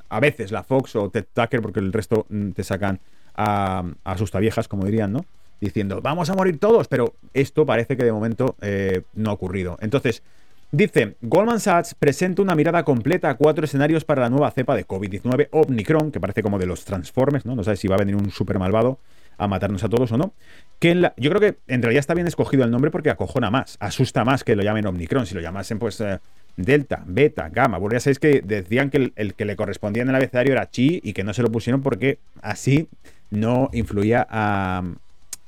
[0.09, 2.99] a veces la Fox o Ted Tucker, porque el resto mm, te sacan
[3.35, 5.25] a, a viejas, como dirían, ¿no?
[5.61, 9.77] Diciendo, vamos a morir todos, pero esto parece que de momento eh, no ha ocurrido.
[9.81, 10.23] Entonces,
[10.71, 14.85] dice, Goldman Sachs presenta una mirada completa a cuatro escenarios para la nueva cepa de
[14.85, 17.55] COVID-19 Omicron, que parece como de los Transformers, ¿no?
[17.55, 18.99] No sabes si va a venir un super malvado
[19.37, 20.33] a matarnos a todos o no.
[20.79, 23.77] Que la, yo creo que en realidad está bien escogido el nombre porque acojona más,
[23.79, 25.25] asusta más que lo llamen Omicron.
[25.25, 26.01] Si lo llamasen, pues...
[26.01, 26.19] Eh,
[26.59, 27.79] delta, beta, gamma.
[27.79, 30.99] Porque ya sabéis que decían que el, que le correspondía en el abecedario era chi
[31.03, 32.87] y que no se lo pusieron porque así
[33.31, 34.83] no influía a.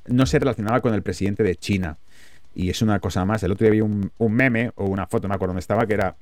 [0.07, 1.97] no se relacionaba con el presidente de China.
[2.53, 3.43] Y es una cosa más.
[3.43, 5.93] El otro día vi un, meme o una foto, no me acuerdo dónde estaba, que
[5.93, 6.15] era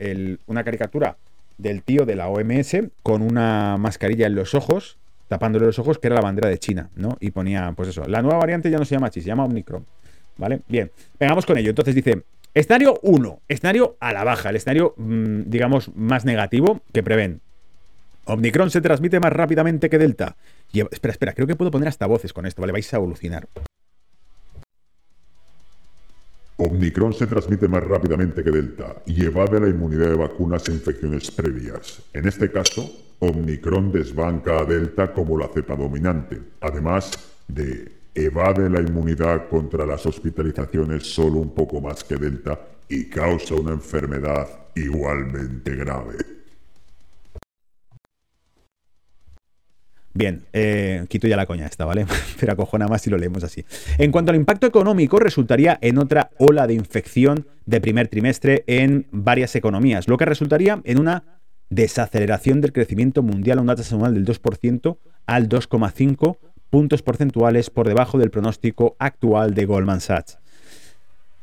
[0.48, 1.18] una caricatura
[1.58, 6.08] del tío de la OMS con una mascarilla en los ojos, tapándole los ojos, que
[6.08, 7.18] era la bandera de China, ¿no?
[7.20, 9.86] Y ponía, pues eso, la nueva variante ya no se llama chi, se llama Omicron.
[10.38, 10.62] ¿Vale?
[10.70, 11.70] Bien, vengamos con ello.
[11.70, 12.24] Entonces dice,
[12.54, 17.42] Escenario 1, escenario a la baja, el escenario, mm, digamos, más negativo que prevén.
[18.26, 20.36] Omicron se transmite más rápidamente que Delta.
[20.74, 22.74] espera, espera, creo que puedo poner hasta voces con esto, ¿vale?
[22.74, 23.48] Vais a evolucionar.
[26.62, 31.32] Omicron se transmite más rápidamente que Delta y evade la inmunidad de vacunas e infecciones
[31.32, 32.02] previas.
[32.12, 37.12] En este caso, Omicron desbanca a Delta como la cepa dominante, además
[37.48, 43.56] de evade la inmunidad contra las hospitalizaciones solo un poco más que Delta y causa
[43.56, 44.46] una enfermedad
[44.76, 46.39] igualmente grave.
[50.20, 52.06] Bien, eh, quito ya la coña esta, ¿vale?
[52.42, 53.64] Pero acojona más si lo leemos así.
[53.98, 59.08] En cuanto al impacto económico, resultaría en otra ola de infección de primer trimestre en
[59.12, 61.24] varias economías, lo que resultaría en una
[61.70, 66.38] desaceleración del crecimiento mundial a una tasa anual del 2% al 2,5%
[66.70, 70.39] puntos porcentuales por debajo del pronóstico actual de Goldman Sachs.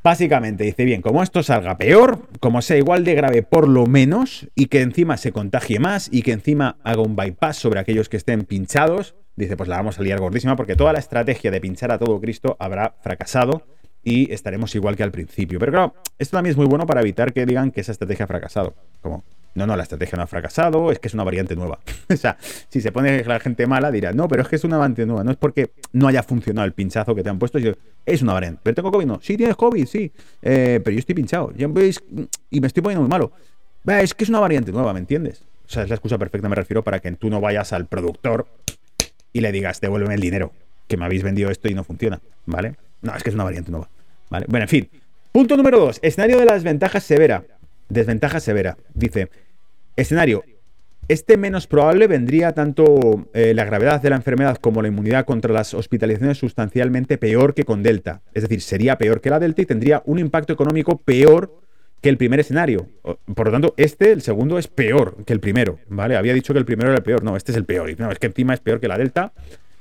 [0.06, 4.46] Básicamente dice, bien, como esto salga peor, como sea igual de grave por lo menos,
[4.54, 8.16] y que encima se contagie más y que encima haga un bypass sobre aquellos que
[8.16, 11.90] estén pinchados, dice, pues la vamos a liar gordísima porque toda la estrategia de pinchar
[11.90, 13.66] a todo Cristo habrá fracasado
[14.04, 15.58] y estaremos igual que al principio.
[15.58, 18.28] Pero claro, esto también es muy bueno para evitar que digan que esa estrategia ha
[18.28, 18.76] fracasado.
[19.00, 19.24] Como,
[19.56, 21.78] no, no, la estrategia no ha fracasado, es que es una variante nueva.
[22.08, 24.76] o sea, si se pone la gente mala, dirá, no, pero es que es una
[24.76, 25.24] variante nueva.
[25.24, 27.58] No es porque no haya funcionado el pinchazo que te han puesto,
[28.04, 28.60] es una variante.
[28.62, 29.06] ¿Pero tengo COVID?
[29.06, 29.20] No.
[29.22, 30.12] Sí, tienes COVID, sí.
[30.42, 31.52] Eh, pero yo estoy pinchado.
[31.56, 33.32] Y me estoy poniendo muy malo.
[33.86, 35.42] Es que es una variante nueva, ¿me entiendes?
[35.66, 38.46] O sea, es la excusa perfecta, me refiero, para que tú no vayas al productor
[39.32, 40.52] y le digas, devuélveme el dinero,
[40.88, 42.76] que me habéis vendido esto y no funciona, ¿vale?
[43.02, 43.88] No, es que es una variante nueva,
[44.30, 44.46] ¿vale?
[44.48, 44.88] Bueno, en fin.
[45.32, 47.44] Punto número dos, escenario de la desventaja severa.
[47.88, 48.76] Desventaja severa.
[48.94, 49.28] Dice,
[49.96, 50.44] Escenario.
[51.08, 55.52] Este menos probable vendría tanto eh, la gravedad de la enfermedad como la inmunidad contra
[55.52, 58.22] las hospitalizaciones sustancialmente peor que con Delta.
[58.34, 61.60] Es decir, sería peor que la Delta y tendría un impacto económico peor
[62.02, 62.88] que el primer escenario.
[63.34, 65.78] Por lo tanto, este, el segundo, es peor que el primero.
[65.88, 66.16] ¿Vale?
[66.16, 67.22] Había dicho que el primero era el peor.
[67.22, 67.88] No, este es el peor.
[67.98, 69.32] No, es que encima es peor que la Delta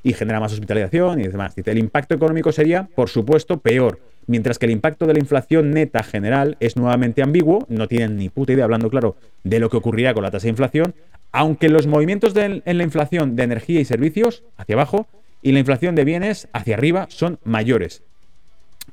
[0.03, 1.55] y genera más hospitalización y demás.
[1.57, 6.03] El impacto económico sería, por supuesto, peor mientras que el impacto de la inflación neta
[6.03, 10.13] general es nuevamente ambiguo, no tienen ni puta idea, hablando claro, de lo que ocurriría
[10.13, 10.95] con la tasa de inflación,
[11.31, 15.07] aunque los movimientos en la inflación de energía y servicios hacia abajo
[15.41, 18.03] y la inflación de bienes hacia arriba son mayores.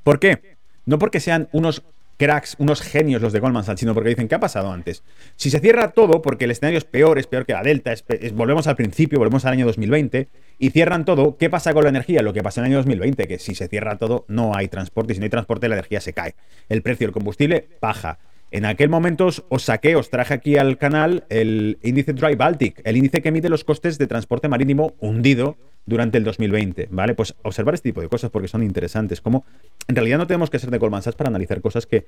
[0.03, 0.57] ¿Por qué?
[0.85, 1.83] No porque sean unos
[2.17, 5.03] cracks, unos genios los de Goldman Sachs, porque dicen, ¿qué ha pasado antes?
[5.37, 7.93] Si se cierra todo, porque el escenario es peor, es peor que la Delta,
[8.35, 12.23] volvemos al principio, volvemos al año 2020, y cierran todo, ¿qué pasa con la energía?
[12.23, 15.13] Lo que pasa en el año 2020, que si se cierra todo, no hay transporte,
[15.13, 16.35] y si no hay transporte, la energía se cae.
[16.69, 18.19] El precio del combustible baja.
[18.53, 22.99] En aquel momento os saqué, os traje aquí al canal el índice Dry Baltic, el
[22.99, 27.15] índice que mide los costes de transporte marítimo hundido durante el 2020, ¿vale?
[27.15, 29.23] Pues observar este tipo de cosas porque son interesantes.
[29.23, 29.47] Como
[29.89, 32.05] en realidad no tenemos que ser de Goldman Sachs para analizar cosas que,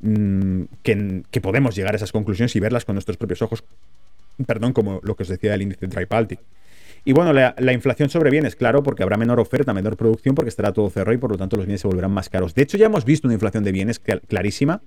[0.00, 3.62] mm, que, que, podemos llegar a esas conclusiones y verlas con nuestros propios ojos.
[4.46, 6.40] Perdón, como lo que os decía del índice Dry Baltic.
[7.04, 10.72] Y bueno, la, inflación sobre bienes, claro, porque habrá menor oferta, menor producción, porque estará
[10.72, 12.56] todo cerrado y por lo tanto los bienes se volverán más caros.
[12.56, 14.80] De hecho, ya hemos visto una inflación de bienes clarísima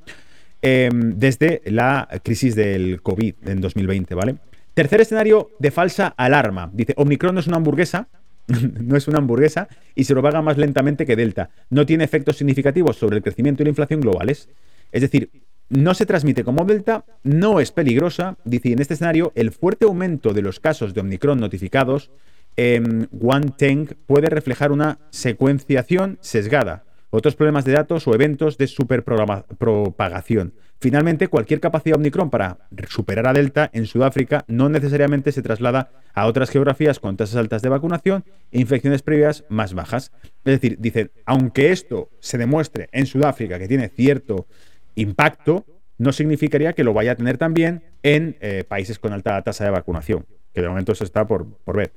[0.62, 4.36] em, desde la crisis del COVID en 2020, ¿vale?
[4.74, 6.70] Tercer escenario de falsa alarma.
[6.74, 8.08] Dice, Omicron no es una hamburguesa,
[8.48, 11.50] no es una hamburguesa y se lo paga más lentamente que Delta.
[11.70, 14.50] No tiene efectos significativos sobre el crecimiento y la inflación globales.
[14.92, 15.32] Es decir,
[15.70, 18.38] no se transmite como Delta, no es peligrosa.
[18.46, 22.12] Dice, en este escenario, el fuerte aumento de los casos de Omicron notificados
[22.56, 28.68] en One Tank puede reflejar una secuenciación sesgada, otros problemas de datos o eventos de
[28.68, 30.54] superpropagación.
[30.80, 36.28] Finalmente, cualquier capacidad Omicron para superar a Delta en Sudáfrica no necesariamente se traslada a
[36.28, 40.12] otras geografías con tasas altas de vacunación e infecciones previas más bajas.
[40.46, 44.46] Es decir, dicen, aunque esto se demuestre en Sudáfrica que tiene cierto
[44.94, 45.66] impacto,
[45.98, 49.72] no significaría que lo vaya a tener también en eh, países con alta tasa de
[49.72, 51.94] vacunación, que de momento eso está por, por ver.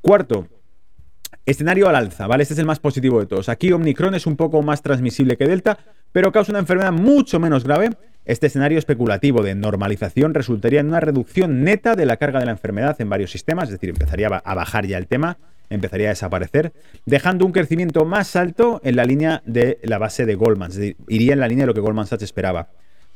[0.00, 0.48] Cuarto,
[1.46, 2.42] escenario al alza, ¿vale?
[2.42, 3.48] Este es el más positivo de todos.
[3.48, 5.78] Aquí Omicron es un poco más transmisible que Delta,
[6.12, 7.90] pero causa una enfermedad mucho menos grave.
[8.24, 12.52] Este escenario especulativo de normalización resultaría en una reducción neta de la carga de la
[12.52, 15.38] enfermedad en varios sistemas, es decir, empezaría a bajar ya el tema,
[15.70, 16.72] empezaría a desaparecer,
[17.04, 20.96] dejando un crecimiento más alto en la línea de la base de Goldman, es decir,
[21.08, 22.68] iría en la línea de lo que Goldman Sachs esperaba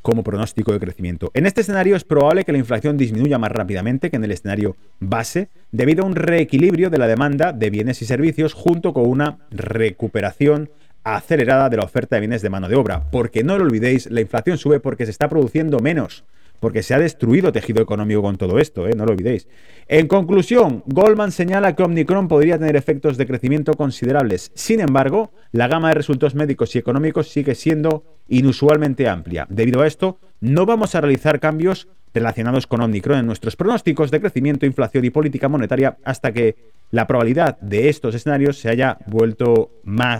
[0.07, 1.33] como pronóstico de crecimiento.
[1.35, 4.77] En este escenario es probable que la inflación disminuya más rápidamente que en el escenario
[5.01, 9.39] base, debido a un reequilibrio de la demanda de bienes y servicios junto con una
[9.51, 10.71] recuperación
[11.03, 13.11] acelerada de la oferta de bienes de mano de obra.
[13.11, 16.23] Porque no lo olvidéis, la inflación sube porque se está produciendo menos
[16.61, 18.93] porque se ha destruido tejido económico con todo esto, ¿eh?
[18.97, 19.49] no lo olvidéis.
[19.89, 24.51] En conclusión, Goldman señala que Omicron podría tener efectos de crecimiento considerables.
[24.55, 29.47] Sin embargo, la gama de resultados médicos y económicos sigue siendo inusualmente amplia.
[29.49, 34.21] Debido a esto, no vamos a realizar cambios relacionados con Omicron en nuestros pronósticos de
[34.21, 36.57] crecimiento, inflación y política monetaria hasta que
[36.91, 39.71] la probabilidad de estos escenarios se haya vuelto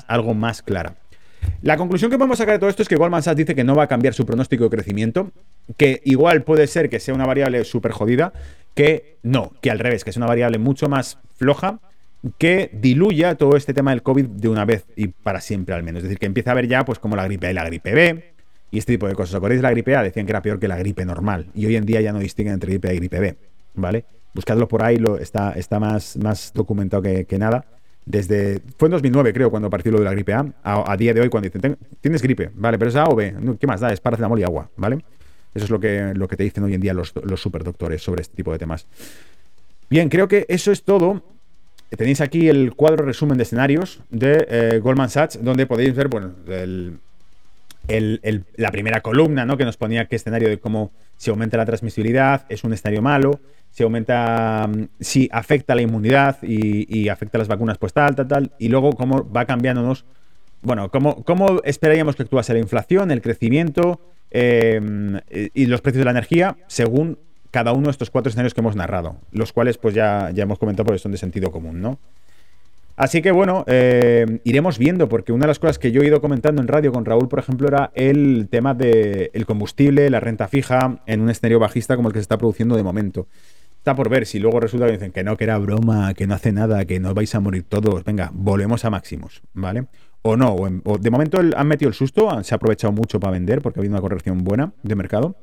[0.07, 0.97] algo más clara.
[1.63, 3.75] La conclusión que podemos sacar de todo esto es que Goldman Sachs dice que no
[3.75, 5.31] va a cambiar su pronóstico de crecimiento,
[5.77, 8.33] que igual puede ser que sea una variable súper jodida,
[8.75, 11.81] que no, que al revés, que es una variable mucho más floja,
[12.39, 16.01] que diluya todo este tema del COVID de una vez y para siempre al menos.
[16.01, 17.95] Es decir, que empieza a haber ya pues como la gripe A y la gripe
[17.95, 18.33] B
[18.71, 19.35] y este tipo de cosas.
[19.35, 20.03] ¿Os acordáis de la gripe A?
[20.03, 22.55] Decían que era peor que la gripe normal y hoy en día ya no distinguen
[22.55, 23.37] entre gripe A y gripe B,
[23.75, 24.05] ¿vale?
[24.35, 27.65] Buscadlo por ahí, lo, está, está más, más documentado que nada
[28.07, 28.63] desde.
[28.79, 30.47] Fue en 2009, creo, cuando partió lo de la gripe A.
[30.63, 33.35] A, día de hoy, cuando dicen, tienes gripe, vale, pero es A o B.
[33.61, 33.93] ¿Qué más da?
[33.93, 35.05] Es paracetamol y agua, ¿vale?
[35.55, 38.23] Eso es lo que, lo que te dicen hoy en día los, los superdoctores sobre
[38.23, 38.87] este tipo de temas.
[39.91, 41.23] Bien, creo que eso es todo.
[41.91, 46.35] Tenéis aquí el cuadro resumen de escenarios de eh, Goldman Sachs, donde podéis ver, bueno,
[48.57, 49.57] la primera columna, ¿no?
[49.57, 53.41] Que nos ponía qué escenario de cómo se aumenta la transmisibilidad, es un escenario malo
[53.77, 58.53] si aumenta, mm, si afecta la inmunidad y, afecta las vacunas, pues tal, tal, tal,
[58.59, 60.07] y luego cómo va cambiándonos,
[60.63, 64.01] bueno, cómo, esperaríamos que actuase la inflación, el crecimiento
[64.31, 65.21] em,
[65.53, 67.19] y los precios de la energía según
[67.51, 70.59] cada uno de estos cuatro escenarios que hemos narrado, los cuales pues ya, ya hemos
[70.59, 71.99] comentado porque son de sentido común, ¿no?
[72.97, 76.23] Así que bueno, em, iremos viendo, porque una de las cosas que yo he ido
[76.23, 81.03] comentando en radio con Raúl, por ejemplo, era el tema del combustible, la renta fija
[81.05, 83.27] en un escenario bajista como el que se está produciendo de momento.
[83.87, 86.35] Está por ver si luego resulta que dicen que no, que era broma, que no
[86.35, 88.03] hace nada, que no vais a morir todos.
[88.03, 89.87] Venga, volvemos a máximos, ¿vale?
[90.23, 93.63] O no, o, de momento han metido el susto, se ha aprovechado mucho para vender
[93.63, 95.37] porque ha habido una corrección buena de mercado.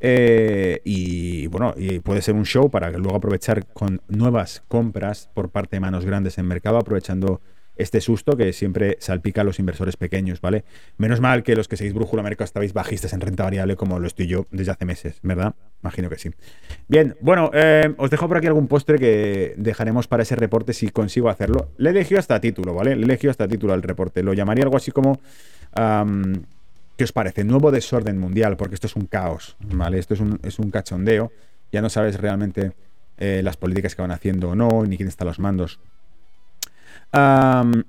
[0.00, 5.76] Eh, y bueno, puede ser un show para luego aprovechar con nuevas compras por parte
[5.76, 7.40] de manos grandes en mercado, aprovechando
[7.76, 10.64] este susto que siempre salpica a los inversores pequeños, ¿vale?
[10.98, 14.06] Menos mal que los que seguís Brújula Mercado estabais bajistas en renta variable como lo
[14.06, 15.54] estoy yo desde hace meses, ¿verdad?
[15.82, 16.30] Imagino que sí.
[16.88, 20.88] Bien, bueno, eh, os dejo por aquí algún postre que dejaremos para ese reporte si
[20.88, 21.70] consigo hacerlo.
[21.76, 22.96] Le he elegido hasta título, ¿vale?
[22.96, 24.22] Le he elegido hasta título al reporte.
[24.22, 25.20] Lo llamaría algo así como...
[26.96, 27.44] ¿Qué os parece?
[27.44, 29.98] Nuevo desorden mundial, porque esto es un caos, ¿vale?
[29.98, 31.30] Esto es un, es un cachondeo.
[31.70, 32.72] Ya no sabes realmente
[33.18, 35.78] eh, las políticas que van haciendo o no, ni quién está a los mandos.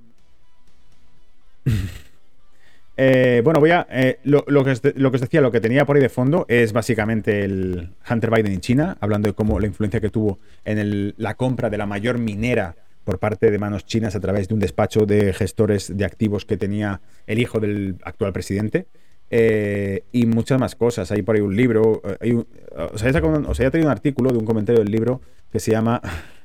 [2.99, 3.85] Eh, bueno, voy a.
[3.91, 7.91] Eh, lo, que os, decía, lo que tenía por ahí de fondo es básicamente el
[8.09, 11.77] Hunter Biden en China, hablando de cómo la influencia que tuvo en la compra de
[11.77, 15.95] la mayor minera por parte de manos chinas a través de un despacho de gestores
[15.95, 18.87] de activos que tenía el hijo del actual presidente.
[19.29, 21.11] Eh, y muchas más cosas.
[21.11, 22.01] Hay por ahí un libro.
[22.19, 26.01] Hay un, os, había un artículo de un comentario del libro que se llama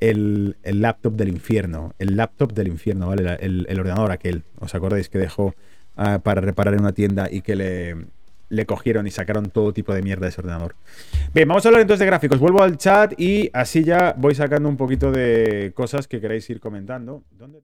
[0.00, 1.94] el, laptop del infierno.
[1.98, 3.36] El laptop del infierno, ¿vale?
[3.40, 4.44] El, ordenador aquel.
[4.58, 5.54] ¿Os acordáis que dejó
[5.96, 7.96] ah, para reparar en una tienda y que le,
[8.48, 10.74] le cogieron y sacaron todo tipo de mierda de ese ordenador?
[11.32, 12.38] Bien, vamos a hablar entonces de gráficos.
[12.38, 16.60] Vuelvo al chat y así ya voy sacando un poquito de cosas que queráis ir
[16.60, 17.22] comentando.
[17.30, 17.60] ¿Dónde